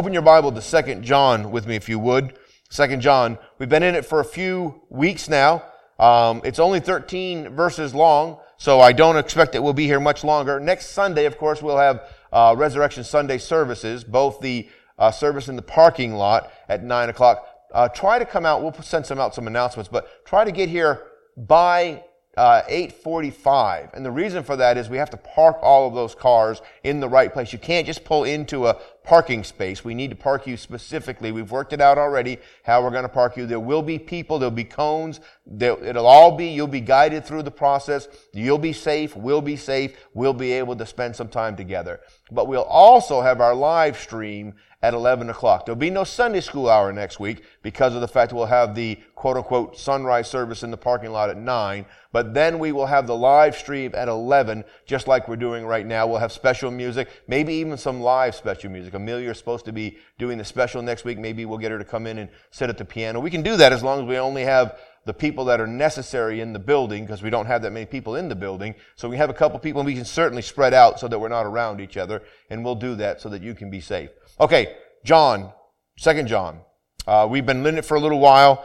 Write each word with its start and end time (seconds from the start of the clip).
Open 0.00 0.14
your 0.14 0.22
Bible 0.22 0.50
to 0.50 0.62
Second 0.62 1.04
John 1.04 1.50
with 1.50 1.66
me, 1.66 1.76
if 1.76 1.86
you 1.86 1.98
would. 1.98 2.38
Second 2.70 3.02
John. 3.02 3.36
We've 3.58 3.68
been 3.68 3.82
in 3.82 3.94
it 3.94 4.06
for 4.06 4.20
a 4.20 4.24
few 4.24 4.80
weeks 4.88 5.28
now. 5.28 5.62
Um, 5.98 6.40
it's 6.42 6.58
only 6.58 6.80
13 6.80 7.50
verses 7.50 7.94
long, 7.94 8.38
so 8.56 8.80
I 8.80 8.92
don't 8.92 9.18
expect 9.18 9.54
it 9.54 9.58
will 9.58 9.74
be 9.74 9.84
here 9.84 10.00
much 10.00 10.24
longer. 10.24 10.58
Next 10.58 10.92
Sunday, 10.92 11.26
of 11.26 11.36
course, 11.36 11.60
we'll 11.60 11.76
have 11.76 12.08
uh, 12.32 12.54
Resurrection 12.56 13.04
Sunday 13.04 13.36
services, 13.36 14.02
both 14.02 14.40
the 14.40 14.70
uh, 14.98 15.10
service 15.10 15.50
in 15.50 15.56
the 15.56 15.60
parking 15.60 16.14
lot 16.14 16.50
at 16.70 16.82
9 16.82 17.10
o'clock. 17.10 17.46
Uh, 17.70 17.86
try 17.90 18.18
to 18.18 18.24
come 18.24 18.46
out. 18.46 18.62
We'll 18.62 18.72
send 18.80 19.04
some 19.04 19.20
out 19.20 19.34
some 19.34 19.48
announcements, 19.48 19.90
but 19.90 20.24
try 20.24 20.46
to 20.46 20.50
get 20.50 20.70
here 20.70 21.08
by 21.36 22.04
uh, 22.36 22.62
845. 22.68 23.90
And 23.92 24.04
the 24.04 24.10
reason 24.10 24.44
for 24.44 24.56
that 24.56 24.78
is 24.78 24.88
we 24.88 24.98
have 24.98 25.10
to 25.10 25.16
park 25.16 25.58
all 25.62 25.88
of 25.88 25.94
those 25.94 26.14
cars 26.14 26.62
in 26.84 27.00
the 27.00 27.08
right 27.08 27.32
place. 27.32 27.52
You 27.52 27.58
can't 27.58 27.86
just 27.86 28.04
pull 28.04 28.24
into 28.24 28.66
a 28.66 28.74
parking 29.02 29.42
space. 29.42 29.84
We 29.84 29.94
need 29.94 30.10
to 30.10 30.16
park 30.16 30.46
you 30.46 30.56
specifically. 30.56 31.32
We've 31.32 31.50
worked 31.50 31.72
it 31.72 31.80
out 31.80 31.98
already 31.98 32.38
how 32.62 32.82
we're 32.82 32.90
going 32.90 33.02
to 33.02 33.08
park 33.08 33.36
you. 33.36 33.46
There 33.46 33.58
will 33.58 33.82
be 33.82 33.98
people. 33.98 34.38
There'll 34.38 34.52
be 34.52 34.64
cones. 34.64 35.18
There, 35.44 35.82
it'll 35.82 36.06
all 36.06 36.36
be, 36.36 36.46
you'll 36.46 36.68
be 36.68 36.80
guided 36.80 37.24
through 37.24 37.42
the 37.42 37.50
process. 37.50 38.06
You'll 38.32 38.58
be 38.58 38.72
safe. 38.72 39.16
We'll 39.16 39.42
be 39.42 39.56
safe. 39.56 39.96
We'll 40.14 40.32
be 40.32 40.52
able 40.52 40.76
to 40.76 40.86
spend 40.86 41.16
some 41.16 41.28
time 41.28 41.56
together. 41.56 42.00
But 42.30 42.46
we'll 42.46 42.62
also 42.62 43.20
have 43.20 43.40
our 43.40 43.54
live 43.54 43.98
stream 43.98 44.54
at 44.82 44.94
11 44.94 45.28
o'clock. 45.28 45.66
There'll 45.66 45.78
be 45.78 45.90
no 45.90 46.04
Sunday 46.04 46.40
school 46.40 46.68
hour 46.68 46.90
next 46.92 47.20
week 47.20 47.44
because 47.62 47.94
of 47.94 48.00
the 48.00 48.08
fact 48.08 48.30
that 48.30 48.36
we'll 48.36 48.46
have 48.46 48.74
the 48.74 48.98
quote 49.14 49.36
unquote 49.36 49.76
sunrise 49.76 50.28
service 50.28 50.62
in 50.62 50.70
the 50.70 50.76
parking 50.76 51.10
lot 51.10 51.28
at 51.28 51.36
9. 51.36 51.84
But 52.12 52.32
then 52.32 52.58
we 52.58 52.72
will 52.72 52.86
have 52.86 53.06
the 53.06 53.16
live 53.16 53.54
stream 53.54 53.92
at 53.94 54.08
11, 54.08 54.64
just 54.86 55.06
like 55.06 55.28
we're 55.28 55.36
doing 55.36 55.66
right 55.66 55.84
now. 55.86 56.06
We'll 56.06 56.18
have 56.18 56.32
special 56.32 56.70
music, 56.70 57.08
maybe 57.28 57.54
even 57.54 57.76
some 57.76 58.00
live 58.00 58.34
special 58.34 58.70
music. 58.70 58.94
Amelia 58.94 59.30
is 59.30 59.38
supposed 59.38 59.66
to 59.66 59.72
be 59.72 59.98
doing 60.18 60.38
the 60.38 60.44
special 60.44 60.80
next 60.80 61.04
week. 61.04 61.18
Maybe 61.18 61.44
we'll 61.44 61.58
get 61.58 61.70
her 61.70 61.78
to 61.78 61.84
come 61.84 62.06
in 62.06 62.18
and 62.18 62.30
sit 62.50 62.70
at 62.70 62.78
the 62.78 62.84
piano. 62.84 63.20
We 63.20 63.30
can 63.30 63.42
do 63.42 63.56
that 63.58 63.72
as 63.72 63.82
long 63.82 64.00
as 64.00 64.08
we 64.08 64.16
only 64.16 64.44
have 64.44 64.78
the 65.04 65.14
people 65.14 65.44
that 65.46 65.60
are 65.60 65.66
necessary 65.66 66.40
in 66.40 66.52
the 66.52 66.58
building 66.58 67.04
because 67.04 67.22
we 67.22 67.30
don't 67.30 67.46
have 67.46 67.62
that 67.62 67.72
many 67.72 67.86
people 67.86 68.16
in 68.16 68.28
the 68.28 68.34
building. 68.34 68.74
So 68.96 69.08
we 69.08 69.16
have 69.16 69.30
a 69.30 69.34
couple 69.34 69.58
people 69.58 69.80
and 69.80 69.86
we 69.86 69.94
can 69.94 70.04
certainly 70.04 70.42
spread 70.42 70.74
out 70.74 71.00
so 71.00 71.08
that 71.08 71.18
we're 71.18 71.28
not 71.28 71.46
around 71.46 71.80
each 71.80 71.96
other. 71.96 72.22
And 72.50 72.64
we'll 72.64 72.74
do 72.74 72.94
that 72.96 73.20
so 73.20 73.28
that 73.30 73.42
you 73.42 73.54
can 73.54 73.70
be 73.70 73.80
safe. 73.80 74.10
Okay, 74.38 74.76
John, 75.04 75.52
Second 75.98 76.28
John. 76.28 76.60
Uh, 77.06 77.26
we've 77.30 77.46
been 77.46 77.64
in 77.66 77.78
it 77.78 77.84
for 77.84 77.96
a 77.96 78.00
little 78.00 78.20
while. 78.20 78.64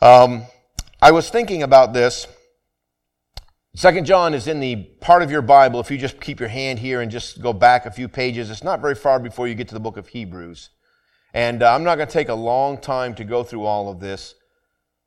Um, 0.00 0.44
I 1.02 1.10
was 1.12 1.30
thinking 1.30 1.62
about 1.62 1.92
this. 1.92 2.26
Second 3.74 4.06
John 4.06 4.34
is 4.34 4.48
in 4.48 4.58
the 4.58 4.76
part 5.00 5.22
of 5.22 5.30
your 5.30 5.42
Bible. 5.42 5.78
If 5.78 5.90
you 5.90 5.98
just 5.98 6.20
keep 6.20 6.40
your 6.40 6.48
hand 6.48 6.80
here 6.80 7.00
and 7.00 7.10
just 7.10 7.40
go 7.40 7.52
back 7.52 7.86
a 7.86 7.90
few 7.90 8.08
pages, 8.08 8.50
it's 8.50 8.64
not 8.64 8.80
very 8.80 8.94
far 8.94 9.20
before 9.20 9.46
you 9.46 9.54
get 9.54 9.68
to 9.68 9.74
the 9.74 9.80
book 9.80 9.96
of 9.96 10.08
Hebrews. 10.08 10.70
And 11.32 11.62
uh, 11.62 11.72
I'm 11.72 11.84
not 11.84 11.96
going 11.96 12.08
to 12.08 12.12
take 12.12 12.28
a 12.28 12.34
long 12.34 12.78
time 12.78 13.14
to 13.16 13.24
go 13.24 13.44
through 13.44 13.64
all 13.64 13.90
of 13.90 14.00
this, 14.00 14.34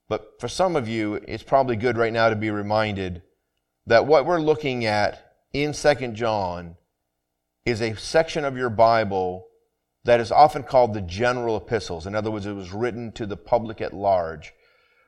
but 0.08 0.40
for 0.40 0.48
some 0.48 0.76
of 0.76 0.88
you, 0.88 1.16
it's 1.28 1.44
probably 1.44 1.76
good 1.76 1.98
right 1.98 2.14
now 2.14 2.30
to 2.30 2.36
be 2.36 2.52
reminded 2.52 3.24
that 3.88 4.06
what 4.06 4.26
we're 4.26 4.40
looking 4.40 4.86
at 4.86 5.34
in 5.52 5.74
Second 5.74 6.16
John 6.16 6.78
is 7.66 7.82
a 7.82 7.96
section 7.96 8.46
of 8.46 8.56
your 8.56 8.70
Bible 8.70 9.48
that 10.04 10.20
is 10.20 10.32
often 10.32 10.64
called 10.64 10.94
the 10.94 11.02
general 11.02 11.58
epistles. 11.58 12.08
In 12.08 12.16
other 12.16 12.32
words, 12.32 12.46
it 12.46 12.54
was 12.54 12.72
written 12.72 13.12
to 13.14 13.26
the 13.26 13.38
public 13.38 13.82
at 13.82 13.94
large. 13.94 14.54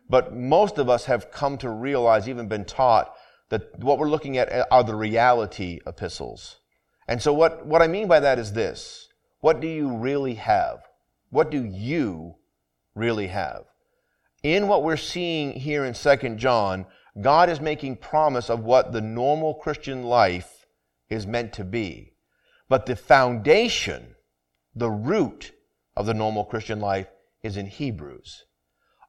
But 0.10 0.36
most 0.36 0.78
of 0.78 0.90
us 0.90 1.06
have 1.06 1.32
come 1.32 1.58
to 1.60 1.70
realize, 1.70 2.30
even 2.30 2.48
been 2.48 2.66
taught, 2.66 3.14
that 3.50 3.80
what 3.80 3.98
we're 3.98 4.10
looking 4.10 4.38
at 4.38 4.68
are 4.72 4.84
the 4.84 4.96
reality 4.96 5.80
epistles. 5.88 6.58
And 7.08 7.22
so 7.22 7.34
what, 7.34 7.66
what 7.66 7.82
I 7.82 7.88
mean 7.88 8.08
by 8.08 8.20
that 8.20 8.40
is 8.40 8.54
this. 8.54 9.08
What 9.40 9.60
do 9.60 9.68
you 9.68 9.90
really 9.90 10.36
have? 10.36 10.80
What 11.30 11.50
do 11.50 11.64
you 11.64 12.36
really 12.96 13.28
have? 13.28 13.64
In 14.44 14.68
what 14.68 14.84
we're 14.84 14.98
seeing 14.98 15.54
here 15.54 15.84
in 15.86 15.94
2 15.94 16.36
John, 16.36 16.86
God 17.20 17.50
is 17.50 17.60
making 17.60 17.98
promise 17.98 18.50
of 18.50 18.64
what 18.64 18.92
the 18.92 19.02
normal 19.02 19.54
Christian 19.56 20.04
life 20.04 20.66
is 21.10 21.28
meant 21.28 21.54
to 21.54 21.64
be. 21.64 22.14
But 22.70 22.86
the 22.86 22.96
foundation 22.96 24.16
the 24.76 24.90
root 24.90 25.52
of 25.96 26.06
the 26.06 26.14
normal 26.14 26.46
Christian 26.46 26.80
life 26.80 27.08
is 27.42 27.58
in 27.58 27.68
Hebrews. 27.68 28.46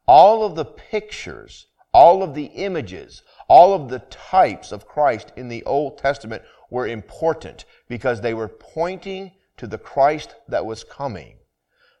All 0.07 0.43
of 0.43 0.55
the 0.55 0.65
pictures, 0.65 1.67
all 1.93 2.21
of 2.21 2.35
the 2.35 2.45
images, 2.45 3.23
all 3.47 3.73
of 3.73 3.89
the 3.89 3.99
types 3.99 4.71
of 4.71 4.87
Christ 4.87 5.31
in 5.35 5.47
the 5.47 5.63
Old 5.63 5.97
Testament 5.97 6.43
were 6.69 6.87
important 6.87 7.65
because 7.87 8.21
they 8.21 8.33
were 8.33 8.47
pointing 8.47 9.31
to 9.57 9.67
the 9.67 9.77
Christ 9.77 10.35
that 10.47 10.65
was 10.65 10.83
coming. 10.83 11.37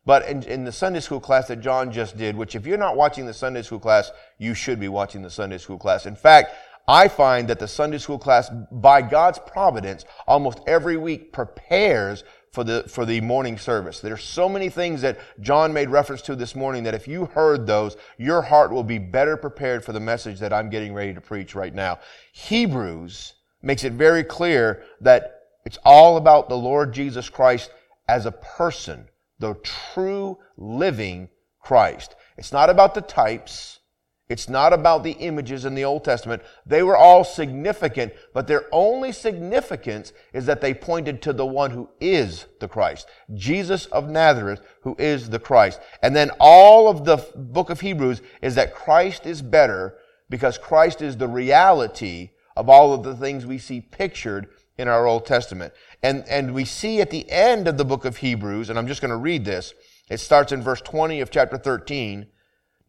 But 0.05 0.27
in, 0.27 0.43
in, 0.43 0.65
the 0.65 0.71
Sunday 0.71 0.99
school 0.99 1.19
class 1.19 1.47
that 1.47 1.61
John 1.61 1.91
just 1.91 2.15
did, 2.15 2.35
which 2.35 2.53
if 2.53 2.67
you're 2.67 2.77
not 2.77 2.95
watching 2.95 3.25
the 3.25 3.33
Sunday 3.33 3.63
school 3.63 3.79
class, 3.79 4.11
you 4.37 4.53
should 4.53 4.79
be 4.79 4.87
watching 4.87 5.23
the 5.23 5.31
Sunday 5.31 5.57
school 5.57 5.79
class. 5.79 6.05
In 6.05 6.15
fact, 6.15 6.53
I 6.87 7.07
find 7.07 7.47
that 7.47 7.57
the 7.57 7.67
Sunday 7.67 7.97
school 7.97 8.19
class, 8.19 8.51
by 8.71 9.01
God's 9.01 9.39
providence, 9.39 10.05
almost 10.27 10.59
every 10.67 10.97
week 10.97 11.33
prepares 11.33 12.23
for 12.55 12.63
the, 12.63 12.85
for 12.87 13.05
the 13.05 13.19
morning 13.19 13.57
service. 13.57 13.99
There's 13.99 14.23
so 14.23 14.47
many 14.47 14.69
things 14.69 15.01
that 15.01 15.19
John 15.41 15.73
made 15.73 15.89
reference 15.89 16.21
to 16.23 16.35
this 16.35 16.55
morning 16.55 16.83
that 16.85 16.95
if 16.95 17.05
you 17.05 17.25
heard 17.25 17.67
those, 17.67 17.97
your 18.17 18.41
heart 18.41 18.71
will 18.71 18.83
be 18.83 18.97
better 18.97 19.35
prepared 19.35 19.83
for 19.83 19.91
the 19.91 19.99
message 19.99 20.39
that 20.39 20.53
I'm 20.53 20.69
getting 20.69 20.93
ready 20.93 21.13
to 21.13 21.19
preach 21.19 21.53
right 21.53 21.75
now. 21.75 21.99
Hebrews 22.31 23.33
makes 23.61 23.83
it 23.83 23.91
very 23.91 24.23
clear 24.23 24.83
that 25.01 25.41
it's 25.65 25.77
all 25.83 26.15
about 26.15 26.47
the 26.47 26.57
Lord 26.57 26.93
Jesus 26.93 27.29
Christ 27.29 27.71
as 28.07 28.25
a 28.25 28.31
person, 28.31 29.09
the 29.39 29.55
true 29.93 30.37
living 30.55 31.27
Christ. 31.59 32.15
It's 32.37 32.53
not 32.53 32.69
about 32.69 32.95
the 32.95 33.01
types. 33.01 33.79
It's 34.27 34.49
not 34.49 34.73
about 34.73 35.03
the 35.03 35.11
images 35.11 35.65
in 35.65 35.75
the 35.75 35.85
Old 35.85 36.03
Testament. 36.03 36.41
They 36.65 36.81
were 36.81 36.97
all 36.97 37.23
significant, 37.23 38.13
but 38.33 38.47
their 38.47 38.65
only 38.71 39.11
significance 39.11 40.13
is 40.33 40.47
that 40.47 40.61
they 40.61 40.73
pointed 40.73 41.21
to 41.21 41.33
the 41.33 41.45
one 41.45 41.69
who 41.69 41.89
is 41.99 42.47
the 42.59 42.67
Christ. 42.67 43.07
Jesus 43.35 43.85
of 43.87 44.09
Nazareth, 44.09 44.61
who 44.81 44.95
is 44.97 45.29
the 45.29 45.39
Christ. 45.39 45.79
And 46.01 46.15
then 46.15 46.31
all 46.39 46.87
of 46.87 47.05
the 47.05 47.17
book 47.35 47.69
of 47.69 47.81
Hebrews 47.81 48.23
is 48.41 48.55
that 48.55 48.73
Christ 48.73 49.27
is 49.27 49.43
better 49.43 49.95
because 50.27 50.57
Christ 50.57 51.03
is 51.03 51.17
the 51.17 51.27
reality 51.27 52.31
of 52.55 52.67
all 52.67 52.93
of 52.93 53.03
the 53.03 53.15
things 53.15 53.45
we 53.45 53.59
see 53.59 53.79
pictured 53.79 54.47
in 54.77 54.87
our 54.87 55.05
Old 55.05 55.27
Testament. 55.27 55.73
And, 56.01 56.25
and 56.27 56.53
we 56.53 56.65
see 56.65 56.99
at 56.99 57.11
the 57.11 57.29
end 57.29 57.67
of 57.67 57.77
the 57.77 57.85
book 57.85 58.05
of 58.05 58.17
Hebrews, 58.17 58.69
and 58.71 58.79
I'm 58.79 58.87
just 58.87 59.01
going 59.01 59.11
to 59.11 59.17
read 59.17 59.45
this. 59.45 59.73
It 60.09 60.19
starts 60.19 60.51
in 60.51 60.61
verse 60.61 60.81
20 60.81 61.21
of 61.21 61.29
chapter 61.29 61.57
13. 61.57 62.27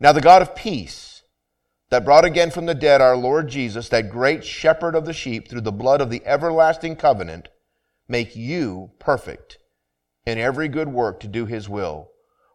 Now 0.00 0.12
the 0.12 0.20
God 0.20 0.42
of 0.42 0.54
peace, 0.54 1.16
that 1.91 2.04
brought 2.04 2.24
again 2.24 2.50
from 2.50 2.66
the 2.66 2.74
dead 2.74 3.00
our 3.00 3.16
Lord 3.16 3.48
Jesus, 3.48 3.88
that 3.88 4.10
great 4.10 4.44
shepherd 4.44 4.94
of 4.94 5.04
the 5.04 5.12
sheep, 5.12 5.48
through 5.48 5.60
the 5.60 5.72
blood 5.72 6.00
of 6.00 6.10
the 6.10 6.24
everlasting 6.26 6.97
covenant, 6.97 7.48
make 8.08 8.34
you 8.34 8.91
perfect 8.98 9.58
in 10.25 10.38
every 10.38 10.69
good 10.69 10.88
work 10.88 11.20
to 11.20 11.28
do 11.28 11.46
his 11.46 11.69
will, 11.69 12.10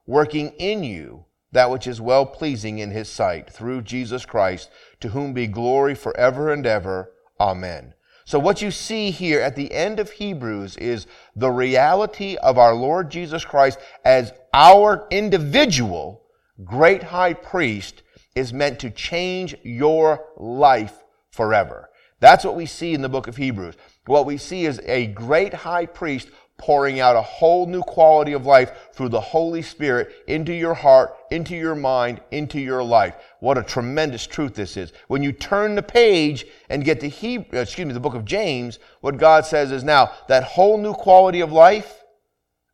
working 0.06 0.50
in 0.60 0.84
you 0.84 1.26
that 1.52 1.70
which 1.70 1.88
is 1.88 2.00
well 2.00 2.26
pleasing 2.26 2.80
in 2.80 2.92
his 2.92 3.10
sight, 3.10 3.50
through 3.50 3.82
Jesus 3.82 4.26
Christ, 4.26 4.70
to 5.00 5.10
whom 5.10 5.34
be 5.34 5.48
glory 5.48 5.96
forever 5.96 6.52
and 6.52 6.66
ever. 6.66 7.12
Amen. 7.40 7.94
So, 8.26 8.40
what 8.40 8.62
you 8.62 8.72
see 8.72 9.12
here 9.12 9.42
at 9.42 9.56
the 9.56 9.74
end 9.74 10.00
of 10.00 10.12
Hebrews 10.12 10.78
is 10.78 11.08
the 11.36 11.52
reality 11.52 12.38
of 12.38 12.58
our 12.58 12.74
Lord 12.74 13.10
Jesus 13.10 13.44
Christ 13.44 13.80
as 14.06 14.32
our 14.54 15.08
individual 15.12 16.22
great 16.64 17.04
high 17.04 17.34
priest 17.34 18.04
is 18.36 18.54
meant 18.54 18.80
to 18.80 18.90
change 18.90 19.56
your 19.64 20.26
life 20.38 21.04
forever. 21.32 21.90
That's 22.20 22.46
what 22.46 22.56
we 22.56 22.66
see 22.66 22.94
in 22.94 23.02
the 23.02 23.10
book 23.10 23.28
of 23.28 23.38
Hebrews. 23.38 23.76
What 24.06 24.26
we 24.26 24.38
see 24.38 24.66
is 24.66 24.80
a 24.86 25.08
great 25.08 25.54
high 25.54 25.88
priest 25.88 26.30
pouring 26.62 27.00
out 27.00 27.16
a 27.16 27.22
whole 27.22 27.66
new 27.66 27.82
quality 27.82 28.34
of 28.34 28.46
life 28.46 28.72
through 28.94 29.10
the 29.10 29.20
Holy 29.20 29.64
Spirit 29.64 30.14
into 30.28 30.54
your 30.54 30.76
heart, 30.76 31.16
into 31.32 31.56
your 31.56 31.74
mind, 31.74 32.22
into 32.30 32.60
your 32.60 32.84
life. 32.84 33.16
What 33.40 33.58
a 33.58 33.64
tremendous 33.64 34.28
truth 34.28 34.54
this 34.54 34.78
is. 34.78 34.94
When 35.08 35.24
you 35.24 35.32
turn 35.32 35.74
the 35.74 35.82
page 35.82 36.46
and 36.70 36.86
get 36.86 37.00
to 37.00 37.10
Hebrew, 37.10 37.58
uh, 37.58 37.64
excuse 37.64 37.88
me, 37.88 37.94
the 37.94 38.00
book 38.00 38.14
of 38.14 38.26
James, 38.26 38.78
what 39.02 39.18
God 39.18 39.44
says 39.44 39.72
is 39.72 39.84
now 39.84 40.12
that 40.28 40.44
whole 40.44 40.78
new 40.78 40.94
quality 40.94 41.42
of 41.42 41.52
life, 41.52 42.04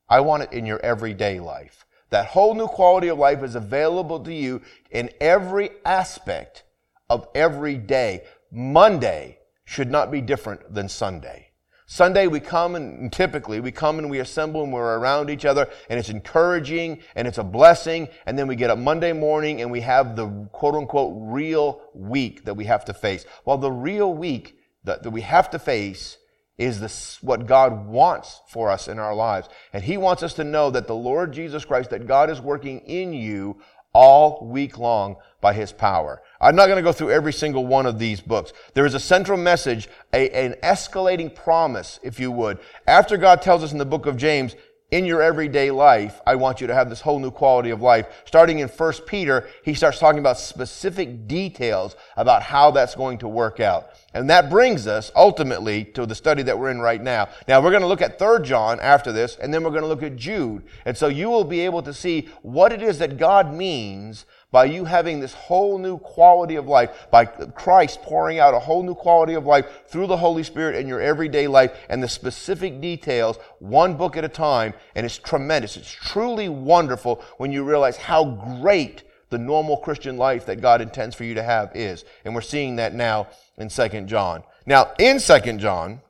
I 0.09 0.19
want 0.19 0.43
it 0.43 0.51
in 0.51 0.65
your 0.65 0.81
everyday 0.81 1.39
life. 1.39 1.85
That 2.09 2.27
whole 2.27 2.53
new 2.53 2.67
quality 2.67 3.09
of 3.09 3.17
life 3.17 3.43
is 3.43 3.55
available 3.55 4.19
to 4.21 4.33
you 4.33 4.61
in 4.91 5.09
every 5.19 5.71
aspect 5.85 6.63
of 7.09 7.27
every 7.35 7.75
day. 7.75 8.23
Monday 8.51 9.39
should 9.65 9.91
not 9.91 10.11
be 10.11 10.21
different 10.21 10.73
than 10.73 10.87
Sunday. 10.87 11.47
Sunday 11.89 12.27
we 12.27 12.41
come 12.41 12.75
and 12.75 13.11
typically 13.13 13.61
we 13.61 13.71
come 13.71 13.97
and 13.97 14.09
we 14.09 14.19
assemble 14.19 14.63
and 14.63 14.73
we're 14.73 14.97
around 14.97 15.29
each 15.29 15.45
other 15.45 15.69
and 15.89 15.97
it's 15.97 16.09
encouraging 16.09 17.01
and 17.15 17.25
it's 17.25 17.37
a 17.37 17.43
blessing 17.43 18.09
and 18.25 18.37
then 18.37 18.45
we 18.45 18.57
get 18.57 18.69
up 18.69 18.77
Monday 18.77 19.13
morning 19.13 19.61
and 19.61 19.71
we 19.71 19.79
have 19.79 20.17
the 20.17 20.27
quote 20.51 20.75
unquote 20.75 21.13
real 21.17 21.81
week 21.93 22.43
that 22.43 22.53
we 22.53 22.65
have 22.65 22.83
to 22.83 22.93
face. 22.93 23.25
Well, 23.45 23.57
the 23.57 23.71
real 23.71 24.13
week 24.13 24.57
that, 24.83 25.03
that 25.03 25.11
we 25.11 25.21
have 25.21 25.49
to 25.51 25.59
face 25.59 26.17
is 26.57 26.79
this, 26.79 27.21
what 27.21 27.45
God 27.45 27.85
wants 27.87 28.41
for 28.47 28.69
us 28.69 28.87
in 28.87 28.97
our 28.97 29.13
lives. 29.13 29.47
And 29.73 29.83
He 29.83 29.97
wants 29.97 30.23
us 30.23 30.33
to 30.35 30.43
know 30.43 30.71
that 30.71 30.87
the 30.87 30.95
Lord 30.95 31.31
Jesus 31.31 31.65
Christ, 31.65 31.91
that 31.91 32.07
God 32.07 32.29
is 32.29 32.41
working 32.41 32.79
in 32.79 33.13
you 33.13 33.57
all 33.93 34.47
week 34.47 34.77
long 34.77 35.17
by 35.39 35.53
His 35.53 35.71
power. 35.71 36.21
I'm 36.41 36.55
not 36.55 36.65
going 36.65 36.77
to 36.77 36.83
go 36.83 36.91
through 36.91 37.11
every 37.11 37.33
single 37.33 37.65
one 37.65 37.85
of 37.85 37.99
these 37.99 38.21
books. 38.21 38.53
There 38.73 38.85
is 38.85 38.93
a 38.93 38.99
central 38.99 39.37
message, 39.37 39.87
a, 40.13 40.29
an 40.31 40.55
escalating 40.63 41.33
promise, 41.33 41.99
if 42.03 42.19
you 42.19 42.31
would. 42.31 42.59
After 42.87 43.17
God 43.17 43.41
tells 43.41 43.63
us 43.63 43.71
in 43.71 43.77
the 43.77 43.85
book 43.85 44.05
of 44.05 44.17
James, 44.17 44.55
in 44.89 45.03
your 45.03 45.21
everyday 45.21 45.69
life, 45.69 46.21
I 46.25 46.35
want 46.35 46.61
you 46.61 46.67
to 46.67 46.73
have 46.73 46.89
this 46.89 47.01
whole 47.01 47.19
new 47.19 47.31
quality 47.31 47.71
of 47.71 47.81
life. 47.81 48.07
Starting 48.23 48.59
in 48.59 48.69
1 48.69 48.93
Peter, 49.05 49.49
he 49.63 49.73
starts 49.73 49.99
talking 49.99 50.19
about 50.19 50.39
specific 50.39 51.27
details 51.27 51.97
about 52.15 52.41
how 52.41 52.71
that's 52.71 52.95
going 52.95 53.17
to 53.17 53.27
work 53.27 53.59
out. 53.59 53.89
And 54.13 54.29
that 54.29 54.49
brings 54.49 54.87
us 54.87 55.11
ultimately 55.13 55.83
to 55.83 56.05
the 56.05 56.15
study 56.15 56.41
that 56.43 56.57
we're 56.57 56.71
in 56.71 56.79
right 56.79 57.01
now. 57.01 57.27
Now 57.49 57.61
we're 57.61 57.71
going 57.71 57.81
to 57.81 57.87
look 57.87 58.01
at 58.01 58.17
3 58.17 58.43
John 58.43 58.79
after 58.79 59.11
this, 59.11 59.35
and 59.35 59.53
then 59.53 59.63
we're 59.63 59.71
going 59.71 59.81
to 59.81 59.87
look 59.87 60.03
at 60.03 60.15
Jude. 60.15 60.63
And 60.85 60.97
so 60.97 61.09
you 61.09 61.29
will 61.29 61.43
be 61.43 61.59
able 61.61 61.81
to 61.83 61.93
see 61.93 62.29
what 62.41 62.71
it 62.71 62.81
is 62.81 62.99
that 62.99 63.17
God 63.17 63.53
means 63.53 64.25
by 64.51 64.65
you 64.65 64.85
having 64.85 65.19
this 65.19 65.33
whole 65.33 65.77
new 65.77 65.97
quality 65.97 66.55
of 66.55 66.67
life, 66.67 67.07
by 67.11 67.25
Christ 67.25 68.01
pouring 68.01 68.39
out 68.39 68.53
a 68.53 68.59
whole 68.59 68.81
new 68.81 68.95
quality 68.95 69.33
of 69.33 69.45
life 69.45 69.65
through 69.87 70.07
the 70.07 70.17
Holy 70.17 70.43
Spirit 70.43 70.75
in 70.75 70.87
your 70.87 71.01
everyday 71.01 71.47
life 71.47 71.77
and 71.89 72.01
the 72.01 72.07
specific 72.07 72.79
details, 72.79 73.37
one 73.59 73.95
book 73.95 74.15
at 74.15 74.23
a 74.23 74.29
time, 74.29 74.73
and 74.95 75.05
it's 75.05 75.17
tremendous. 75.17 75.75
It's 75.75 75.91
truly 75.91 76.47
wonderful 76.47 77.21
when 77.37 77.51
you 77.51 77.63
realize 77.63 77.97
how 77.97 78.23
great 78.61 79.03
the 79.29 79.37
normal 79.37 79.77
Christian 79.77 80.17
life 80.17 80.45
that 80.45 80.61
God 80.61 80.81
intends 80.81 81.13
for 81.13 81.25
you 81.25 81.33
to 81.33 81.43
have 81.43 81.75
is. 81.75 82.05
And 82.23 82.33
we're 82.33 82.41
seeing 82.41 82.77
that 82.77 82.93
now 82.93 83.27
in 83.57 83.67
2 83.67 84.01
John. 84.05 84.43
Now, 84.65 84.91
in 84.97 85.19
2 85.19 85.57
John, 85.57 86.01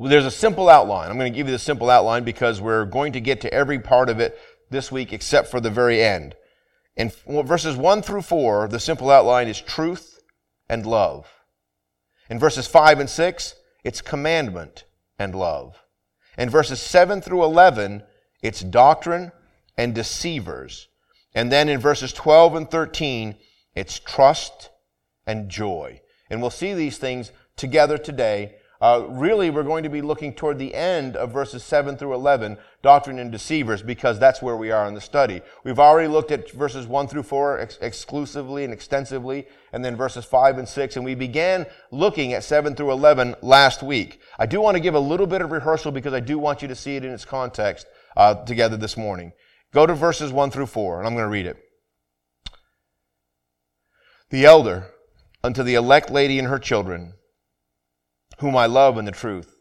there's 0.00 0.24
a 0.24 0.30
simple 0.30 0.68
outline. 0.68 1.10
I'm 1.10 1.18
going 1.18 1.32
to 1.32 1.36
give 1.36 1.46
you 1.46 1.52
the 1.52 1.58
simple 1.58 1.90
outline 1.90 2.24
because 2.24 2.60
we're 2.60 2.86
going 2.86 3.12
to 3.12 3.20
get 3.20 3.42
to 3.42 3.54
every 3.54 3.78
part 3.78 4.08
of 4.08 4.18
it 4.18 4.38
this 4.70 4.90
week 4.90 5.12
except 5.12 5.48
for 5.48 5.60
the 5.60 5.70
very 5.70 6.02
end. 6.02 6.34
In 6.96 7.12
verses 7.26 7.76
1 7.76 8.02
through 8.02 8.22
4, 8.22 8.68
the 8.68 8.80
simple 8.80 9.10
outline 9.10 9.48
is 9.48 9.60
truth 9.60 10.20
and 10.68 10.84
love. 10.84 11.26
In 12.28 12.38
verses 12.38 12.66
5 12.66 13.00
and 13.00 13.10
6, 13.10 13.54
it's 13.84 14.00
commandment 14.00 14.84
and 15.18 15.34
love. 15.34 15.76
In 16.36 16.50
verses 16.50 16.80
7 16.80 17.20
through 17.20 17.42
11, 17.44 18.02
it's 18.42 18.60
doctrine 18.60 19.32
and 19.76 19.94
deceivers. 19.94 20.88
And 21.34 21.50
then 21.50 21.68
in 21.68 21.80
verses 21.80 22.12
12 22.12 22.54
and 22.54 22.70
13, 22.70 23.36
it's 23.74 23.98
trust 23.98 24.70
and 25.26 25.48
joy. 25.48 26.00
And 26.28 26.40
we'll 26.40 26.50
see 26.50 26.74
these 26.74 26.98
things 26.98 27.32
together 27.56 27.98
today 27.98 28.56
uh, 28.80 29.04
really, 29.10 29.50
we're 29.50 29.62
going 29.62 29.82
to 29.82 29.90
be 29.90 30.00
looking 30.00 30.32
toward 30.32 30.58
the 30.58 30.74
end 30.74 31.14
of 31.14 31.30
verses 31.30 31.62
7 31.62 31.98
through 31.98 32.14
11, 32.14 32.56
doctrine 32.82 33.18
and 33.18 33.30
deceivers, 33.30 33.82
because 33.82 34.18
that's 34.18 34.40
where 34.40 34.56
we 34.56 34.70
are 34.70 34.88
in 34.88 34.94
the 34.94 35.00
study. 35.02 35.42
We've 35.64 35.78
already 35.78 36.08
looked 36.08 36.30
at 36.30 36.50
verses 36.52 36.86
1 36.86 37.08
through 37.08 37.24
4 37.24 37.58
ex- 37.58 37.78
exclusively 37.82 38.64
and 38.64 38.72
extensively, 38.72 39.46
and 39.74 39.84
then 39.84 39.96
verses 39.96 40.24
5 40.24 40.56
and 40.56 40.66
6, 40.66 40.96
and 40.96 41.04
we 41.04 41.14
began 41.14 41.66
looking 41.90 42.32
at 42.32 42.42
7 42.42 42.74
through 42.74 42.92
11 42.92 43.36
last 43.42 43.82
week. 43.82 44.18
I 44.38 44.46
do 44.46 44.62
want 44.62 44.76
to 44.76 44.82
give 44.82 44.94
a 44.94 45.00
little 45.00 45.26
bit 45.26 45.42
of 45.42 45.50
rehearsal 45.50 45.92
because 45.92 46.14
I 46.14 46.20
do 46.20 46.38
want 46.38 46.62
you 46.62 46.68
to 46.68 46.74
see 46.74 46.96
it 46.96 47.04
in 47.04 47.12
its 47.12 47.26
context 47.26 47.86
uh, 48.16 48.34
together 48.46 48.78
this 48.78 48.96
morning. 48.96 49.32
Go 49.74 49.84
to 49.84 49.94
verses 49.94 50.32
1 50.32 50.50
through 50.52 50.66
4, 50.66 50.98
and 50.98 51.06
I'm 51.06 51.14
going 51.14 51.26
to 51.26 51.30
read 51.30 51.46
it. 51.46 51.58
The 54.30 54.46
elder 54.46 54.86
unto 55.44 55.62
the 55.62 55.74
elect 55.74 56.10
lady 56.10 56.38
and 56.38 56.48
her 56.48 56.58
children, 56.58 57.12
whom 58.40 58.56
I 58.56 58.64
love 58.64 58.96
in 58.96 59.04
the 59.04 59.12
truth. 59.12 59.60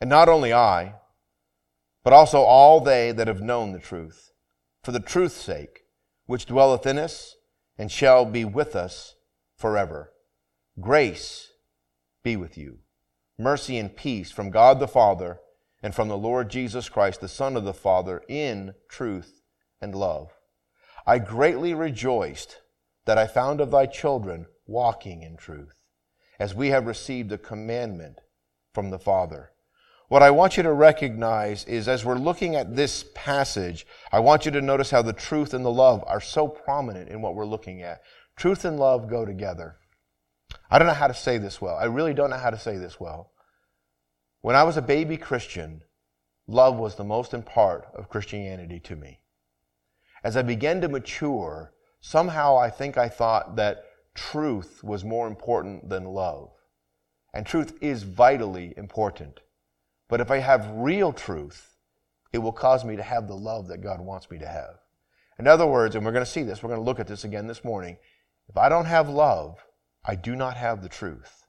And 0.00 0.08
not 0.08 0.28
only 0.28 0.54
I, 0.54 0.94
but 2.02 2.14
also 2.14 2.40
all 2.40 2.80
they 2.80 3.12
that 3.12 3.28
have 3.28 3.42
known 3.42 3.72
the 3.72 3.78
truth, 3.78 4.32
for 4.82 4.92
the 4.92 5.00
truth's 5.00 5.34
sake, 5.34 5.80
which 6.24 6.46
dwelleth 6.46 6.86
in 6.86 6.98
us 6.98 7.36
and 7.76 7.92
shall 7.92 8.24
be 8.24 8.44
with 8.44 8.74
us 8.74 9.16
forever. 9.54 10.12
Grace 10.80 11.52
be 12.22 12.36
with 12.36 12.56
you. 12.56 12.78
Mercy 13.38 13.76
and 13.76 13.94
peace 13.94 14.30
from 14.30 14.50
God 14.50 14.80
the 14.80 14.88
Father 14.88 15.40
and 15.82 15.94
from 15.94 16.08
the 16.08 16.16
Lord 16.16 16.48
Jesus 16.48 16.88
Christ, 16.88 17.20
the 17.20 17.28
Son 17.28 17.54
of 17.54 17.64
the 17.64 17.74
Father, 17.74 18.22
in 18.28 18.74
truth 18.88 19.42
and 19.78 19.94
love. 19.94 20.30
I 21.06 21.18
greatly 21.18 21.74
rejoiced 21.74 22.62
that 23.04 23.18
I 23.18 23.26
found 23.26 23.60
of 23.60 23.70
thy 23.70 23.84
children 23.84 24.46
walking 24.66 25.22
in 25.22 25.36
truth 25.36 25.85
as 26.38 26.54
we 26.54 26.68
have 26.68 26.86
received 26.86 27.32
a 27.32 27.38
commandment 27.38 28.20
from 28.74 28.90
the 28.90 28.98
Father. 28.98 29.50
What 30.08 30.22
I 30.22 30.30
want 30.30 30.56
you 30.56 30.62
to 30.62 30.72
recognize 30.72 31.64
is 31.64 31.88
as 31.88 32.04
we're 32.04 32.14
looking 32.14 32.54
at 32.54 32.76
this 32.76 33.04
passage, 33.14 33.86
I 34.12 34.20
want 34.20 34.44
you 34.44 34.52
to 34.52 34.60
notice 34.60 34.90
how 34.90 35.02
the 35.02 35.12
truth 35.12 35.52
and 35.52 35.64
the 35.64 35.70
love 35.70 36.04
are 36.06 36.20
so 36.20 36.46
prominent 36.46 37.08
in 37.08 37.20
what 37.22 37.34
we're 37.34 37.46
looking 37.46 37.82
at. 37.82 38.02
Truth 38.36 38.64
and 38.64 38.78
love 38.78 39.10
go 39.10 39.24
together. 39.24 39.76
I 40.70 40.78
don't 40.78 40.86
know 40.86 40.94
how 40.94 41.08
to 41.08 41.14
say 41.14 41.38
this 41.38 41.60
well. 41.60 41.76
I 41.76 41.86
really 41.86 42.14
don't 42.14 42.30
know 42.30 42.36
how 42.36 42.50
to 42.50 42.58
say 42.58 42.76
this 42.76 43.00
well. 43.00 43.32
When 44.42 44.54
I 44.54 44.62
was 44.62 44.76
a 44.76 44.82
baby 44.82 45.16
Christian, 45.16 45.82
love 46.46 46.76
was 46.76 46.94
the 46.94 47.02
most 47.02 47.34
important 47.34 47.52
part 47.52 47.88
of 47.94 48.08
Christianity 48.08 48.78
to 48.80 48.94
me. 48.94 49.20
As 50.22 50.36
I 50.36 50.42
began 50.42 50.80
to 50.82 50.88
mature, 50.88 51.72
somehow 52.00 52.56
I 52.56 52.70
think 52.70 52.96
I 52.96 53.08
thought 53.08 53.56
that 53.56 53.85
truth 54.16 54.82
was 54.82 55.04
more 55.04 55.28
important 55.28 55.88
than 55.88 56.04
love. 56.04 56.50
And 57.32 57.46
truth 57.46 57.76
is 57.80 58.02
vitally 58.02 58.74
important. 58.76 59.40
But 60.08 60.20
if 60.20 60.30
I 60.30 60.38
have 60.38 60.70
real 60.70 61.12
truth, 61.12 61.76
it 62.32 62.38
will 62.38 62.52
cause 62.52 62.84
me 62.84 62.96
to 62.96 63.02
have 63.02 63.28
the 63.28 63.36
love 63.36 63.68
that 63.68 63.82
God 63.82 64.00
wants 64.00 64.30
me 64.30 64.38
to 64.38 64.46
have. 64.48 64.80
In 65.38 65.46
other 65.46 65.66
words, 65.66 65.94
and 65.94 66.04
we're 66.04 66.12
going 66.12 66.24
to 66.24 66.30
see 66.30 66.42
this, 66.42 66.62
we're 66.62 66.70
going 66.70 66.80
to 66.80 66.84
look 66.84 66.98
at 66.98 67.06
this 67.06 67.24
again 67.24 67.46
this 67.46 67.64
morning. 67.64 67.98
If 68.48 68.56
I 68.56 68.68
don't 68.68 68.86
have 68.86 69.08
love, 69.08 69.64
I 70.04 70.14
do 70.14 70.34
not 70.34 70.56
have 70.56 70.82
the 70.82 70.88
truth. 70.88 71.46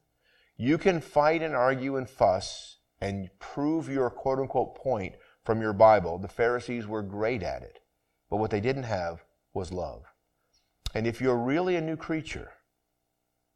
You 0.57 0.77
can 0.77 0.99
fight 0.99 1.41
and 1.41 1.55
argue 1.55 1.95
and 1.95 2.09
fuss 2.09 2.77
and 2.99 3.29
prove 3.39 3.87
your 3.87 4.09
quote 4.09 4.39
unquote 4.39 4.75
point 4.75 5.15
from 5.45 5.61
your 5.61 5.73
Bible. 5.73 6.17
The 6.17 6.27
Pharisees 6.27 6.87
were 6.87 7.03
great 7.03 7.43
at 7.43 7.61
it. 7.61 7.79
But 8.29 8.37
what 8.37 8.51
they 8.51 8.59
didn't 8.59 8.83
have 8.83 9.23
was 9.53 9.71
love. 9.71 10.03
And 10.93 11.07
if 11.07 11.21
you're 11.21 11.37
really 11.37 11.75
a 11.75 11.81
new 11.81 11.95
creature, 11.95 12.51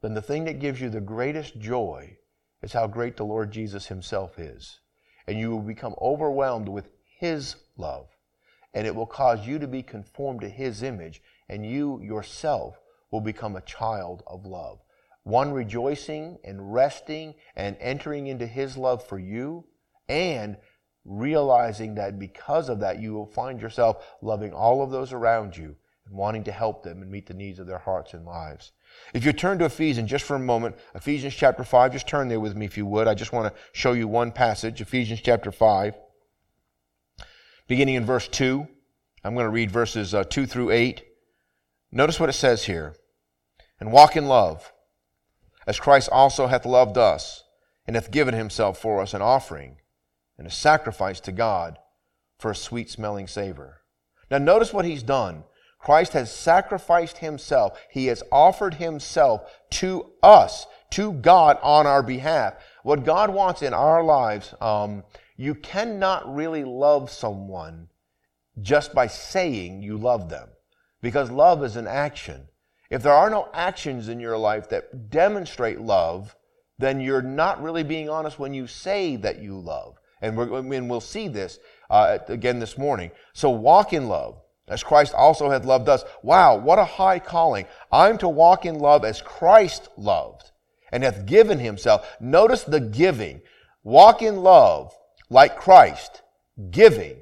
then 0.02 0.14
the 0.14 0.22
thing 0.22 0.44
that 0.44 0.58
gives 0.58 0.80
you 0.80 0.90
the 0.90 1.00
greatest 1.00 1.58
joy 1.58 2.18
is 2.60 2.72
how 2.72 2.86
great 2.86 3.16
the 3.16 3.24
Lord 3.24 3.52
Jesus 3.52 3.86
Himself 3.86 4.38
is. 4.38 4.80
And 5.26 5.38
you 5.38 5.50
will 5.50 5.62
become 5.62 5.94
overwhelmed 6.00 6.68
with 6.68 6.90
His 7.18 7.56
love. 7.76 8.08
And 8.74 8.86
it 8.86 8.94
will 8.94 9.06
cause 9.06 9.46
you 9.46 9.58
to 9.60 9.68
be 9.68 9.82
conformed 9.82 10.40
to 10.40 10.48
His 10.48 10.82
image. 10.82 11.22
And 11.48 11.64
you 11.64 12.00
yourself 12.02 12.80
will 13.10 13.20
become 13.20 13.54
a 13.54 13.60
child 13.60 14.24
of 14.26 14.44
love. 14.44 14.80
One 15.22 15.52
rejoicing 15.52 16.38
and 16.42 16.72
resting 16.72 17.34
and 17.54 17.76
entering 17.78 18.26
into 18.26 18.46
His 18.46 18.76
love 18.76 19.06
for 19.06 19.18
you 19.18 19.64
and 20.08 20.56
realizing 21.04 21.94
that 21.96 22.18
because 22.18 22.68
of 22.68 22.80
that, 22.80 23.00
you 23.00 23.12
will 23.12 23.26
find 23.26 23.60
yourself 23.60 24.04
loving 24.20 24.52
all 24.52 24.82
of 24.82 24.90
those 24.90 25.12
around 25.12 25.56
you 25.56 25.76
and 26.06 26.16
wanting 26.16 26.44
to 26.44 26.52
help 26.52 26.82
them 26.82 27.02
and 27.02 27.10
meet 27.10 27.26
the 27.26 27.34
needs 27.34 27.58
of 27.58 27.66
their 27.66 27.78
hearts 27.78 28.14
and 28.14 28.24
lives. 28.24 28.72
If 29.14 29.24
you 29.24 29.32
turn 29.32 29.58
to 29.58 29.66
Ephesians 29.66 30.10
just 30.10 30.24
for 30.24 30.36
a 30.36 30.40
moment, 30.40 30.76
Ephesians 30.94 31.34
chapter 31.34 31.64
5, 31.64 31.92
just 31.92 32.08
turn 32.08 32.28
there 32.28 32.40
with 32.40 32.56
me 32.56 32.64
if 32.64 32.76
you 32.76 32.86
would. 32.86 33.08
I 33.08 33.14
just 33.14 33.32
want 33.32 33.52
to 33.52 33.60
show 33.72 33.92
you 33.92 34.08
one 34.08 34.32
passage, 34.32 34.80
Ephesians 34.80 35.20
chapter 35.20 35.52
5, 35.52 35.96
beginning 37.68 37.96
in 37.96 38.06
verse 38.06 38.28
2. 38.28 38.66
I'm 39.24 39.34
going 39.34 39.44
to 39.44 39.50
read 39.50 39.70
verses 39.70 40.14
uh, 40.14 40.24
2 40.24 40.46
through 40.46 40.70
8. 40.70 41.02
Notice 41.92 42.18
what 42.18 42.30
it 42.30 42.34
says 42.34 42.64
here. 42.64 42.96
And 43.78 43.92
walk 43.92 44.16
in 44.16 44.26
love, 44.26 44.72
as 45.66 45.80
Christ 45.80 46.08
also 46.10 46.46
hath 46.46 46.64
loved 46.64 46.96
us, 46.96 47.44
and 47.86 47.96
hath 47.96 48.10
given 48.10 48.34
himself 48.34 48.78
for 48.78 49.00
us 49.00 49.12
an 49.12 49.22
offering 49.22 49.76
and 50.38 50.46
a 50.46 50.50
sacrifice 50.50 51.20
to 51.20 51.32
God 51.32 51.78
for 52.38 52.50
a 52.50 52.56
sweet 52.56 52.90
smelling 52.90 53.26
savor. 53.26 53.82
Now, 54.30 54.38
notice 54.38 54.72
what 54.72 54.84
he's 54.84 55.02
done. 55.02 55.44
Christ 55.82 56.12
has 56.12 56.34
sacrificed 56.34 57.18
himself. 57.18 57.78
He 57.90 58.06
has 58.06 58.22
offered 58.30 58.74
himself 58.74 59.50
to 59.70 60.12
us, 60.22 60.66
to 60.90 61.12
God 61.12 61.58
on 61.62 61.86
our 61.86 62.02
behalf. 62.02 62.54
What 62.84 63.04
God 63.04 63.30
wants 63.30 63.62
in 63.62 63.74
our 63.74 64.02
lives, 64.04 64.54
um, 64.60 65.02
you 65.36 65.54
cannot 65.54 66.32
really 66.32 66.64
love 66.64 67.10
someone 67.10 67.88
just 68.60 68.94
by 68.94 69.08
saying 69.08 69.82
you 69.82 69.96
love 69.96 70.28
them 70.28 70.48
because 71.00 71.30
love 71.30 71.64
is 71.64 71.76
an 71.76 71.88
action. 71.88 72.46
If 72.90 73.02
there 73.02 73.12
are 73.12 73.30
no 73.30 73.48
actions 73.52 74.08
in 74.08 74.20
your 74.20 74.36
life 74.36 74.68
that 74.68 75.10
demonstrate 75.10 75.80
love, 75.80 76.36
then 76.78 77.00
you're 77.00 77.22
not 77.22 77.62
really 77.62 77.82
being 77.82 78.08
honest 78.08 78.38
when 78.38 78.54
you 78.54 78.66
say 78.66 79.16
that 79.16 79.40
you 79.40 79.58
love. 79.58 79.98
And, 80.20 80.36
we 80.36 80.80
will 80.80 81.00
see 81.00 81.26
this 81.26 81.58
uh, 81.90 82.18
again 82.28 82.60
this 82.60 82.78
morning. 82.78 83.10
So 83.32 83.50
walk 83.50 83.92
in 83.92 84.08
love 84.08 84.41
as 84.68 84.82
Christ 84.82 85.14
also 85.14 85.50
hath 85.50 85.64
loved 85.64 85.88
us. 85.88 86.04
Wow, 86.22 86.56
what 86.56 86.78
a 86.78 86.84
high 86.84 87.18
calling. 87.18 87.66
I'm 87.90 88.18
to 88.18 88.28
walk 88.28 88.64
in 88.64 88.78
love 88.78 89.04
as 89.04 89.20
Christ 89.20 89.88
loved 89.96 90.50
and 90.92 91.02
hath 91.02 91.26
given 91.26 91.58
himself. 91.58 92.06
Notice 92.20 92.62
the 92.64 92.80
giving. 92.80 93.42
Walk 93.82 94.22
in 94.22 94.36
love 94.36 94.94
like 95.28 95.56
Christ, 95.56 96.22
giving, 96.70 97.16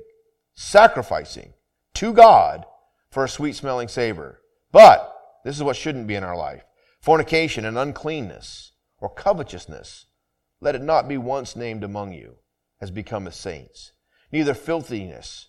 sacrificing 0.55 1.55
to 1.95 2.13
God 2.13 2.67
for 3.11 3.25
a 3.25 3.29
sweet 3.29 3.57
smelling 3.57 3.89
savor. 3.89 4.41
But 4.73 5.17
this 5.45 5.57
is 5.57 5.63
what 5.63 5.77
shouldn't 5.77 6.07
be 6.07 6.17
in 6.17 6.25
our 6.25 6.37
life 6.37 6.65
fornication 7.01 7.65
and 7.65 7.79
uncleanness 7.79 8.73
or 8.99 9.09
covetousness. 9.09 10.07
Let 10.61 10.75
it 10.75 10.83
not 10.83 11.09
be 11.09 11.17
once 11.17 11.57
named 11.57 11.83
among 11.83 12.13
you 12.13 12.37
as 12.81 12.91
becometh 12.91 13.35
saints. 13.35 13.93
Neither 14.31 14.55
filthiness, 14.55 15.49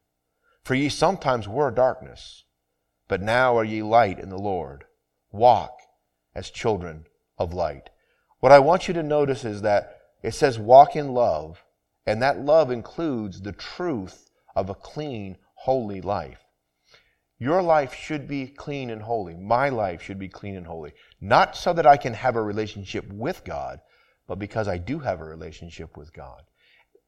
For 0.63 0.75
ye 0.75 0.89
sometimes 0.89 1.47
were 1.47 1.71
darkness, 1.71 2.45
but 3.07 3.21
now 3.21 3.57
are 3.57 3.63
ye 3.63 3.81
light 3.81 4.19
in 4.19 4.29
the 4.29 4.37
Lord. 4.37 4.85
Walk 5.31 5.79
as 6.35 6.49
children 6.49 7.07
of 7.37 7.53
light. 7.53 7.89
What 8.39 8.51
I 8.51 8.59
want 8.59 8.87
you 8.87 8.93
to 8.93 9.03
notice 9.03 9.43
is 9.43 9.63
that 9.63 9.97
it 10.21 10.33
says 10.33 10.59
walk 10.59 10.95
in 10.95 11.13
love, 11.13 11.63
and 12.05 12.21
that 12.21 12.39
love 12.39 12.69
includes 12.71 13.41
the 13.41 13.51
truth 13.51 14.29
of 14.55 14.69
a 14.69 14.75
clean, 14.75 15.37
holy 15.55 15.99
life. 16.01 16.45
Your 17.39 17.63
life 17.63 17.95
should 17.95 18.27
be 18.27 18.45
clean 18.45 18.91
and 18.91 19.01
holy. 19.01 19.35
My 19.35 19.69
life 19.69 20.03
should 20.03 20.19
be 20.19 20.29
clean 20.29 20.55
and 20.55 20.67
holy. 20.67 20.93
Not 21.19 21.55
so 21.55 21.73
that 21.73 21.87
I 21.87 21.97
can 21.97 22.13
have 22.13 22.35
a 22.35 22.43
relationship 22.43 23.11
with 23.11 23.43
God, 23.43 23.79
but 24.27 24.37
because 24.37 24.67
I 24.67 24.77
do 24.77 24.99
have 24.99 25.21
a 25.21 25.25
relationship 25.25 25.97
with 25.97 26.13
God. 26.13 26.43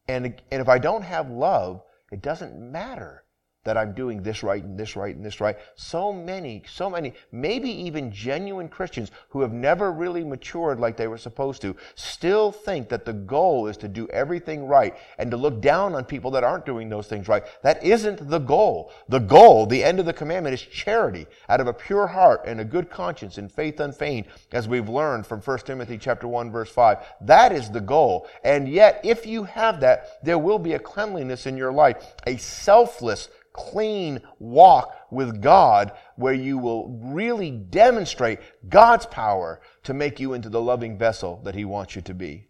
And, 0.08 0.42
and 0.52 0.62
if 0.62 0.68
I 0.68 0.80
don't 0.80 1.04
have 1.04 1.30
love, 1.30 1.84
it 2.12 2.24
doesn't 2.24 2.60
matter 2.60 3.23
that 3.64 3.78
I'm 3.78 3.94
doing 3.94 4.22
this 4.22 4.44
right 4.44 4.64
and 4.64 4.78
this 4.78 4.96
right 4.96 5.16
and 5.16 5.26
this 5.26 5.40
right. 5.40 5.58
So 5.76 6.12
many, 6.12 6.64
so 6.68 6.90
many, 6.90 7.14
maybe 7.32 7.70
even 7.70 8.12
genuine 8.12 8.68
Christians 8.68 9.12
who 9.30 9.42
have 9.42 9.54
never 9.54 9.92
really 9.92 10.24
matured 10.24 10.80
like 10.80 10.98
they 10.98 11.08
were 11.08 11.18
supposed 11.18 11.62
to, 11.62 11.76
still 11.96 12.52
think 12.52 12.90
that 12.90 13.06
the 13.06 13.14
goal 13.14 13.68
is 13.68 13.78
to 13.78 13.88
do 13.88 14.08
everything 14.10 14.68
right 14.68 14.96
and 15.18 15.32
to 15.32 15.38
look 15.38 15.62
down 15.62 15.96
on 15.96 16.04
people 16.04 16.32
that 16.32 16.44
aren't 16.44 16.66
doing 16.66 16.90
those 16.90 17.08
things 17.08 17.28
right. 17.28 17.44
That 17.62 17.84
isn't 17.84 18.30
the 18.30 18.40
goal. 18.40 18.92
The 19.08 19.20
goal, 19.20 19.66
the 19.66 19.84
end 19.84 20.00
of 20.00 20.06
the 20.06 20.14
commandment, 20.14 20.54
is 20.54 20.62
charity 20.62 21.26
out 21.48 21.62
of 21.62 21.68
a 21.68 21.74
pure 21.74 22.08
heart 22.08 22.44
and 22.46 22.60
a 22.60 22.66
good 22.66 22.90
conscience 22.90 23.38
and 23.38 23.52
faith 23.52 23.80
unfeigned, 23.80 24.26
as 24.52 24.68
we've 24.68 24.90
learned 24.90 25.26
from 25.26 25.40
1 25.40 25.60
Timothy 25.60 25.98
chapter 25.98 26.28
1, 26.28 26.52
verse 26.52 26.70
5. 26.70 26.98
That 27.22 27.52
is 27.52 27.70
the 27.70 27.82
goal. 27.82 28.28
And 28.44 28.68
yet, 28.68 29.00
if 29.04 29.26
you 29.26 29.44
have 29.46 29.80
that, 29.82 30.24
there 30.24 30.38
will 30.38 30.60
be 30.60 30.74
a 30.74 30.80
cleanliness 30.80 31.46
in 31.46 31.58
your 31.58 31.72
life, 31.72 32.14
a 32.28 32.38
selfless 32.38 33.30
clean 33.54 34.20
walk 34.40 34.96
with 35.12 35.42
God 35.42 35.92
where 36.16 36.34
you 36.34 36.58
will 36.58 36.90
really 37.02 37.52
demonstrate 37.52 38.40
God's 38.68 39.06
power 39.06 39.62
to 39.84 39.94
make 39.94 40.20
you 40.20 40.34
into 40.34 40.50
the 40.50 40.62
loving 40.62 40.98
vessel 40.98 41.42
that 41.44 41.56
He 41.56 41.66
wants 41.66 41.96
you 41.96 42.02
to 42.02 42.14
be. 42.14 42.48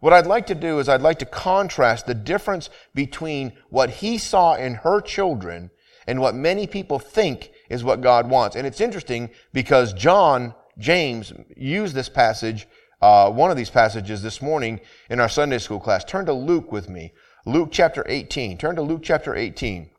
What 0.00 0.12
I'd 0.12 0.26
like 0.26 0.48
to 0.48 0.56
do 0.56 0.80
is 0.80 0.88
I'd 0.88 1.00
like 1.00 1.20
to 1.20 1.26
contrast 1.26 2.06
the 2.06 2.14
difference 2.14 2.70
between 2.92 3.52
what 3.70 3.88
He 3.88 4.18
saw 4.18 4.54
in 4.56 4.74
her 4.74 5.00
children 5.00 5.70
and 6.06 6.20
what 6.20 6.34
many 6.34 6.66
people 6.66 6.98
think 6.98 7.52
is 7.70 7.84
what 7.84 8.00
God 8.00 8.28
wants. 8.28 8.56
And 8.56 8.66
it's 8.66 8.80
interesting 8.80 9.30
because 9.52 9.92
John, 9.92 10.54
James, 10.76 11.32
used 11.56 11.94
this 11.94 12.08
passage, 12.08 12.66
uh, 13.00 13.30
one 13.30 13.52
of 13.52 13.56
these 13.56 13.70
passages 13.70 14.22
this 14.22 14.42
morning 14.42 14.80
in 15.08 15.20
our 15.20 15.28
Sunday 15.28 15.58
school 15.58 15.80
class. 15.80 16.04
Turn 16.04 16.26
to 16.26 16.32
Luke 16.32 16.72
with 16.72 16.88
me. 16.88 17.12
Luke 17.46 17.68
chapter 17.72 18.04
18. 18.08 18.58
Turn 18.58 18.76
to 18.76 18.82
Luke 18.82 19.02
chapter 19.02 19.34
18. 19.34 19.90